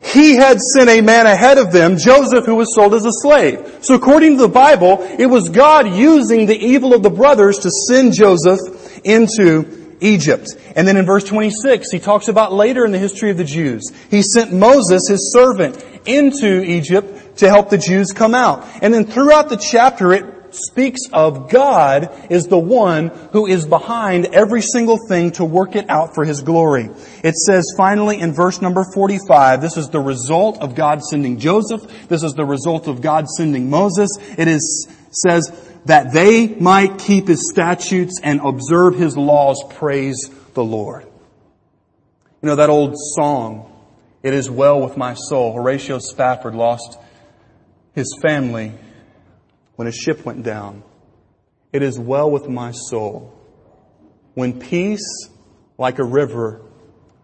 he 0.00 0.36
had 0.36 0.60
sent 0.60 0.88
a 0.88 1.00
man 1.00 1.26
ahead 1.26 1.58
of 1.58 1.72
them, 1.72 1.96
Joseph, 1.96 2.44
who 2.44 2.54
was 2.54 2.74
sold 2.74 2.94
as 2.94 3.04
a 3.04 3.12
slave. 3.12 3.78
So 3.82 3.94
according 3.94 4.36
to 4.36 4.42
the 4.42 4.48
Bible, 4.48 4.98
it 5.18 5.26
was 5.26 5.48
God 5.48 5.92
using 5.94 6.46
the 6.46 6.56
evil 6.56 6.94
of 6.94 7.02
the 7.02 7.10
brothers 7.10 7.58
to 7.60 7.70
send 7.70 8.14
Joseph 8.14 8.60
into 9.04 9.96
Egypt. 10.00 10.56
And 10.76 10.86
then 10.86 10.96
in 10.96 11.04
verse 11.04 11.24
26, 11.24 11.90
he 11.90 11.98
talks 11.98 12.28
about 12.28 12.52
later 12.52 12.84
in 12.84 12.92
the 12.92 12.98
history 12.98 13.30
of 13.30 13.36
the 13.36 13.44
Jews. 13.44 13.90
He 14.10 14.22
sent 14.22 14.52
Moses, 14.52 15.08
his 15.08 15.32
servant, 15.32 15.84
into 16.06 16.62
Egypt 16.62 17.38
to 17.38 17.48
help 17.48 17.70
the 17.70 17.78
Jews 17.78 18.12
come 18.12 18.34
out. 18.34 18.66
And 18.80 18.94
then 18.94 19.04
throughout 19.04 19.48
the 19.48 19.56
chapter, 19.56 20.12
it 20.12 20.24
speaks 20.54 21.00
of 21.12 21.50
God 21.50 22.26
is 22.30 22.46
the 22.46 22.58
one 22.58 23.08
who 23.32 23.46
is 23.46 23.66
behind 23.66 24.26
every 24.26 24.62
single 24.62 24.98
thing 25.08 25.32
to 25.32 25.44
work 25.44 25.76
it 25.76 25.88
out 25.88 26.14
for 26.14 26.24
His 26.24 26.40
glory. 26.42 26.90
It 27.22 27.34
says 27.34 27.72
finally 27.76 28.20
in 28.20 28.32
verse 28.32 28.60
number 28.60 28.84
45, 28.94 29.60
this 29.60 29.76
is 29.76 29.88
the 29.88 30.00
result 30.00 30.60
of 30.60 30.74
God 30.74 31.02
sending 31.02 31.38
Joseph. 31.38 31.82
This 32.08 32.22
is 32.22 32.34
the 32.34 32.44
result 32.44 32.88
of 32.88 33.00
God 33.00 33.26
sending 33.28 33.70
Moses. 33.70 34.10
It 34.36 34.48
is, 34.48 34.88
says 35.10 35.50
that 35.86 36.12
they 36.12 36.48
might 36.48 36.98
keep 36.98 37.28
His 37.28 37.50
statutes 37.50 38.20
and 38.22 38.40
observe 38.40 38.96
His 38.96 39.16
laws. 39.16 39.62
Praise 39.70 40.30
the 40.54 40.64
Lord. 40.64 41.04
You 42.42 42.48
know 42.48 42.56
that 42.56 42.70
old 42.70 42.94
song, 42.96 43.72
It 44.22 44.32
is 44.32 44.48
well 44.48 44.80
with 44.80 44.96
my 44.96 45.14
soul. 45.14 45.54
Horatio 45.54 45.98
Spafford 45.98 46.54
lost 46.54 46.98
his 47.98 48.16
family 48.22 48.72
when 49.78 49.86
a 49.86 49.92
ship 49.92 50.24
went 50.24 50.42
down. 50.42 50.82
It 51.72 51.84
is 51.84 52.00
well 52.00 52.28
with 52.28 52.48
my 52.48 52.72
soul. 52.72 53.32
When 54.34 54.58
peace, 54.58 55.28
like 55.78 56.00
a 56.00 56.04
river, 56.04 56.62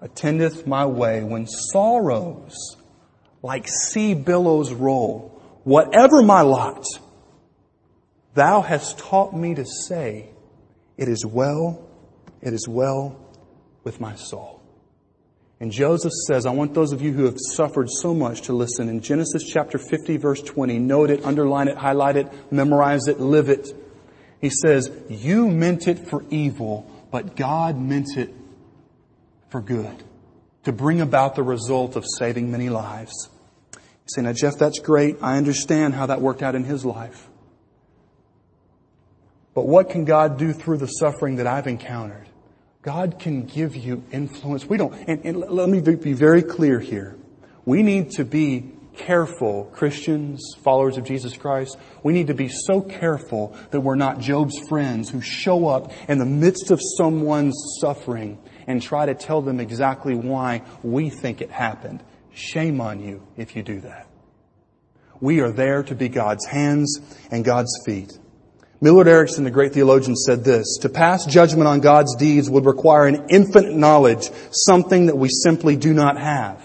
attendeth 0.00 0.64
my 0.64 0.86
way, 0.86 1.24
when 1.24 1.48
sorrows, 1.48 2.76
like 3.42 3.66
sea 3.66 4.14
billows 4.14 4.72
roll, 4.72 5.42
whatever 5.64 6.22
my 6.22 6.42
lot, 6.42 6.84
thou 8.34 8.60
hast 8.60 8.98
taught 8.98 9.34
me 9.34 9.56
to 9.56 9.64
say, 9.64 10.30
it 10.96 11.08
is 11.08 11.26
well, 11.26 11.84
it 12.40 12.52
is 12.52 12.68
well 12.68 13.18
with 13.82 14.00
my 14.00 14.14
soul. 14.14 14.53
And 15.60 15.70
Joseph 15.70 16.12
says, 16.26 16.46
I 16.46 16.50
want 16.50 16.74
those 16.74 16.92
of 16.92 17.00
you 17.00 17.12
who 17.12 17.24
have 17.24 17.36
suffered 17.38 17.88
so 17.88 18.12
much 18.12 18.42
to 18.42 18.52
listen. 18.52 18.88
In 18.88 19.00
Genesis 19.00 19.44
chapter 19.44 19.78
50 19.78 20.16
verse 20.16 20.42
20, 20.42 20.78
note 20.78 21.10
it, 21.10 21.24
underline 21.24 21.68
it, 21.68 21.76
highlight 21.76 22.16
it, 22.16 22.52
memorize 22.52 23.06
it, 23.06 23.20
live 23.20 23.48
it. 23.48 23.68
He 24.40 24.50
says, 24.50 24.90
you 25.08 25.48
meant 25.48 25.88
it 25.88 26.08
for 26.08 26.24
evil, 26.28 26.90
but 27.10 27.36
God 27.36 27.78
meant 27.78 28.16
it 28.16 28.34
for 29.48 29.60
good. 29.60 30.02
To 30.64 30.72
bring 30.72 31.00
about 31.00 31.34
the 31.36 31.42
result 31.42 31.96
of 31.96 32.04
saving 32.18 32.50
many 32.50 32.68
lives. 32.68 33.30
You 33.72 33.80
say, 34.08 34.22
now 34.22 34.32
Jeff, 34.32 34.58
that's 34.58 34.80
great. 34.80 35.16
I 35.22 35.36
understand 35.36 35.94
how 35.94 36.06
that 36.06 36.20
worked 36.20 36.42
out 36.42 36.54
in 36.54 36.64
his 36.64 36.84
life. 36.84 37.28
But 39.54 39.66
what 39.66 39.88
can 39.88 40.04
God 40.04 40.36
do 40.36 40.52
through 40.52 40.78
the 40.78 40.88
suffering 40.88 41.36
that 41.36 41.46
I've 41.46 41.68
encountered? 41.68 42.26
God 42.84 43.18
can 43.18 43.46
give 43.46 43.74
you 43.74 44.04
influence. 44.12 44.66
We 44.66 44.76
don't, 44.76 44.92
and, 45.08 45.24
and 45.24 45.38
let 45.38 45.70
me 45.70 45.80
be 45.80 46.12
very 46.12 46.42
clear 46.42 46.78
here. 46.78 47.16
We 47.64 47.82
need 47.82 48.10
to 48.12 48.26
be 48.26 48.72
careful, 48.94 49.70
Christians, 49.72 50.42
followers 50.62 50.98
of 50.98 51.04
Jesus 51.04 51.34
Christ. 51.34 51.78
We 52.02 52.12
need 52.12 52.26
to 52.26 52.34
be 52.34 52.48
so 52.48 52.82
careful 52.82 53.56
that 53.70 53.80
we're 53.80 53.94
not 53.94 54.20
Job's 54.20 54.58
friends 54.68 55.08
who 55.08 55.22
show 55.22 55.66
up 55.66 55.92
in 56.10 56.18
the 56.18 56.26
midst 56.26 56.70
of 56.70 56.78
someone's 56.98 57.56
suffering 57.80 58.38
and 58.66 58.82
try 58.82 59.06
to 59.06 59.14
tell 59.14 59.40
them 59.40 59.60
exactly 59.60 60.14
why 60.14 60.60
we 60.82 61.08
think 61.08 61.40
it 61.40 61.50
happened. 61.50 62.04
Shame 62.34 62.82
on 62.82 63.00
you 63.00 63.26
if 63.38 63.56
you 63.56 63.62
do 63.62 63.80
that. 63.80 64.08
We 65.20 65.40
are 65.40 65.52
there 65.52 65.82
to 65.84 65.94
be 65.94 66.10
God's 66.10 66.44
hands 66.44 67.00
and 67.30 67.46
God's 67.46 67.72
feet. 67.86 68.12
Millard 68.84 69.08
Erickson, 69.08 69.44
the 69.44 69.50
great 69.50 69.72
theologian, 69.72 70.14
said 70.14 70.44
this, 70.44 70.76
to 70.82 70.90
pass 70.90 71.24
judgment 71.24 71.66
on 71.66 71.80
God's 71.80 72.16
deeds 72.16 72.50
would 72.50 72.66
require 72.66 73.06
an 73.06 73.28
infinite 73.30 73.74
knowledge, 73.74 74.28
something 74.50 75.06
that 75.06 75.16
we 75.16 75.30
simply 75.30 75.74
do 75.74 75.94
not 75.94 76.18
have. 76.18 76.62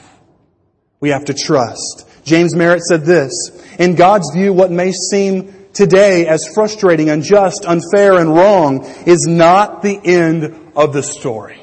We 1.00 1.12
have 1.12 1.24
to 1.26 1.34
trust. 1.34 2.06
James 2.26 2.54
Merritt 2.54 2.82
said 2.82 3.06
this, 3.06 3.32
in 3.80 3.96
God's 3.96 4.30
view, 4.36 4.52
what 4.52 4.70
may 4.70 4.92
seem 4.92 5.70
today 5.72 6.28
as 6.28 6.46
frustrating, 6.54 7.10
unjust, 7.10 7.64
unfair, 7.64 8.20
and 8.20 8.36
wrong 8.36 8.84
is 9.06 9.26
not 9.26 9.82
the 9.82 9.98
end 10.04 10.74
of 10.76 10.92
the 10.92 11.04
story. 11.04 11.62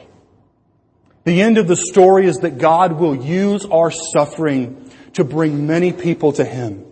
The 1.25 1.42
end 1.42 1.59
of 1.59 1.69
the 1.69 1.77
story 1.77 2.29
is 2.29 2.38
that 2.38 2.57
God 2.57 2.92
will 2.92 3.14
use 3.14 3.66
our 3.66 3.90
suffering 3.90 4.90
to 5.12 5.25
bring 5.25 5.66
many 5.66 5.92
people 5.92 6.33
to 6.33 6.47
Him. 6.47 6.87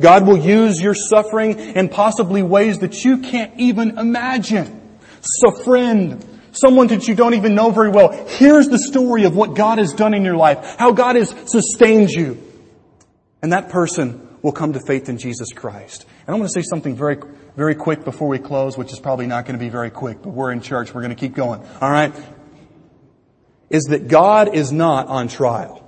God 0.00 0.26
will 0.26 0.38
use 0.38 0.80
your 0.80 0.94
suffering 0.94 1.58
in 1.58 1.88
possibly 1.88 2.42
ways 2.42 2.78
that 2.78 3.04
you 3.04 3.18
can't 3.18 3.52
even 3.58 3.98
imagine. 3.98 4.98
So 5.20 5.52
friend, 5.62 6.24
someone 6.52 6.88
that 6.88 7.06
you 7.06 7.14
don't 7.14 7.34
even 7.34 7.54
know 7.54 7.70
very 7.70 7.90
well, 7.90 8.26
here's 8.26 8.68
the 8.68 8.78
story 8.78 9.24
of 9.24 9.36
what 9.36 9.54
God 9.54 9.78
has 9.78 9.92
done 9.92 10.14
in 10.14 10.24
your 10.24 10.36
life, 10.36 10.76
how 10.78 10.92
God 10.92 11.16
has 11.16 11.34
sustained 11.46 12.10
you. 12.10 12.42
And 13.42 13.52
that 13.52 13.68
person 13.68 14.26
will 14.42 14.52
come 14.52 14.72
to 14.72 14.80
faith 14.86 15.08
in 15.08 15.18
Jesus 15.18 15.52
Christ. 15.52 16.06
And 16.26 16.34
I 16.34 16.38
want 16.38 16.50
to 16.50 16.62
say 16.62 16.66
something 16.66 16.96
very, 16.96 17.18
very 17.56 17.74
quick 17.74 18.04
before 18.04 18.28
we 18.28 18.38
close, 18.38 18.78
which 18.78 18.92
is 18.92 18.98
probably 18.98 19.26
not 19.26 19.44
going 19.44 19.58
to 19.58 19.64
be 19.64 19.70
very 19.70 19.90
quick, 19.90 20.22
but 20.22 20.30
we're 20.30 20.52
in 20.52 20.60
church. 20.60 20.94
We're 20.94 21.02
going 21.02 21.14
to 21.14 21.20
keep 21.20 21.34
going. 21.34 21.60
All 21.80 21.90
right? 21.90 22.14
Is 23.68 23.84
that 23.84 24.08
God 24.08 24.54
is 24.54 24.72
not 24.72 25.08
on 25.08 25.28
trial. 25.28 25.86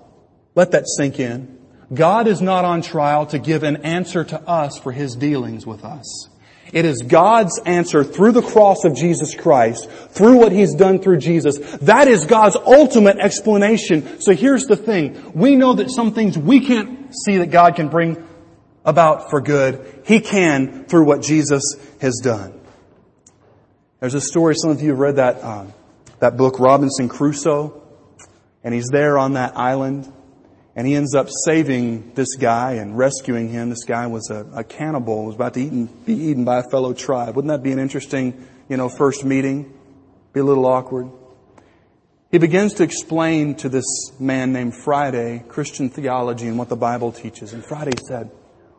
Let 0.54 0.72
that 0.72 0.86
sink 0.86 1.18
in. 1.18 1.58
God 1.92 2.26
is 2.26 2.40
not 2.40 2.64
on 2.64 2.82
trial 2.82 3.26
to 3.26 3.38
give 3.38 3.62
an 3.62 3.84
answer 3.84 4.24
to 4.24 4.40
us 4.40 4.78
for 4.78 4.92
His 4.92 5.14
dealings 5.14 5.66
with 5.66 5.84
us. 5.84 6.28
It 6.72 6.86
is 6.86 7.02
God's 7.02 7.60
answer 7.66 8.02
through 8.02 8.32
the 8.32 8.42
cross 8.42 8.84
of 8.84 8.96
Jesus 8.96 9.34
Christ, 9.34 9.90
through 9.90 10.38
what 10.38 10.52
He's 10.52 10.74
done 10.74 11.00
through 11.00 11.18
Jesus. 11.18 11.58
That 11.82 12.08
is 12.08 12.24
God's 12.24 12.56
ultimate 12.56 13.18
explanation. 13.18 14.20
So 14.20 14.34
here's 14.34 14.64
the 14.64 14.76
thing. 14.76 15.32
We 15.34 15.54
know 15.54 15.74
that 15.74 15.90
some 15.90 16.14
things 16.14 16.38
we 16.38 16.60
can't 16.60 17.14
see 17.24 17.38
that 17.38 17.50
God 17.50 17.76
can 17.76 17.88
bring 17.88 18.26
about 18.84 19.28
for 19.28 19.40
good. 19.40 20.02
He 20.06 20.20
can 20.20 20.86
through 20.86 21.04
what 21.04 21.20
Jesus 21.20 21.62
has 22.00 22.20
done. 22.22 22.58
There's 24.00 24.14
a 24.14 24.20
story, 24.20 24.54
some 24.56 24.70
of 24.70 24.80
you 24.80 24.90
have 24.90 24.98
read 24.98 25.16
that, 25.16 25.42
uh, 25.42 25.66
that 26.20 26.36
book, 26.36 26.58
Robinson 26.58 27.08
Crusoe, 27.08 27.82
and 28.64 28.74
he's 28.74 28.88
there 28.88 29.18
on 29.18 29.34
that 29.34 29.56
island 29.56 30.12
and 30.74 30.86
he 30.86 30.94
ends 30.94 31.14
up 31.14 31.28
saving 31.44 32.12
this 32.14 32.36
guy 32.36 32.72
and 32.74 32.96
rescuing 32.96 33.48
him. 33.48 33.70
This 33.70 33.84
guy 33.84 34.06
was 34.06 34.30
a, 34.30 34.46
a 34.54 34.64
cannibal, 34.64 35.26
was 35.26 35.34
about 35.34 35.54
to 35.54 35.86
be 35.86 36.12
eaten 36.12 36.44
by 36.44 36.58
a 36.58 36.62
fellow 36.62 36.94
tribe. 36.94 37.36
Wouldn't 37.36 37.50
that 37.50 37.62
be 37.62 37.72
an 37.72 37.78
interesting, 37.78 38.46
you 38.68 38.76
know, 38.76 38.88
first 38.88 39.24
meeting? 39.24 39.72
Be 40.32 40.40
a 40.40 40.44
little 40.44 40.66
awkward. 40.66 41.10
He 42.30 42.38
begins 42.38 42.74
to 42.74 42.82
explain 42.82 43.56
to 43.56 43.68
this 43.68 43.84
man 44.18 44.54
named 44.54 44.74
Friday 44.74 45.44
Christian 45.48 45.90
theology 45.90 46.48
and 46.48 46.58
what 46.58 46.70
the 46.70 46.76
Bible 46.76 47.12
teaches. 47.12 47.52
And 47.52 47.62
Friday 47.62 47.92
said, 48.08 48.30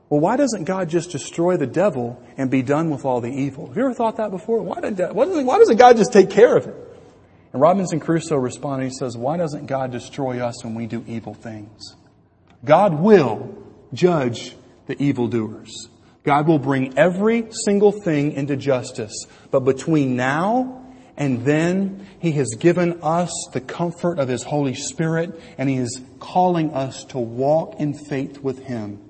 well, 0.09 0.19
why 0.19 0.37
doesn't 0.37 0.63
God 0.63 0.89
just 0.89 1.11
destroy 1.11 1.57
the 1.57 1.67
devil 1.67 2.21
and 2.35 2.49
be 2.49 2.63
done 2.63 2.89
with 2.89 3.05
all 3.05 3.21
the 3.21 3.29
evil? 3.31 3.67
Have 3.67 3.77
you 3.77 3.83
ever 3.85 3.93
thought 3.93 4.17
that 4.17 4.31
before? 4.31 4.61
Why, 4.63 4.81
did, 4.81 4.97
why, 4.97 5.25
doesn't, 5.25 5.45
why 5.45 5.59
doesn't 5.59 5.77
God 5.77 5.97
just 5.97 6.11
take 6.11 6.31
care 6.31 6.57
of 6.57 6.65
it? 6.65 6.75
And 7.53 7.61
Robinson 7.61 7.99
Crusoe 7.99 8.35
responded, 8.37 8.85
he 8.85 8.93
says, 8.93 9.15
why 9.15 9.37
doesn't 9.37 9.67
God 9.67 9.91
destroy 9.91 10.39
us 10.39 10.63
when 10.63 10.73
we 10.73 10.87
do 10.87 11.03
evil 11.07 11.35
things? 11.35 11.95
God 12.65 12.99
will 12.99 13.55
judge 13.93 14.55
the 14.87 15.01
evildoers. 15.01 15.87
God 16.23 16.47
will 16.47 16.59
bring 16.59 16.97
every 16.97 17.47
single 17.51 17.91
thing 17.91 18.31
into 18.31 18.57
justice. 18.57 19.27
But 19.51 19.61
between 19.61 20.15
now 20.15 20.83
and 21.15 21.45
then, 21.45 22.07
He 22.19 22.31
has 22.33 22.55
given 22.57 23.01
us 23.03 23.31
the 23.51 23.61
comfort 23.61 24.17
of 24.17 24.29
His 24.29 24.41
Holy 24.41 24.73
Spirit 24.73 25.39
and 25.57 25.69
He 25.69 25.75
is 25.75 26.01
calling 26.19 26.73
us 26.73 27.03
to 27.05 27.19
walk 27.19 27.79
in 27.79 27.93
faith 27.93 28.39
with 28.39 28.63
Him 28.63 29.02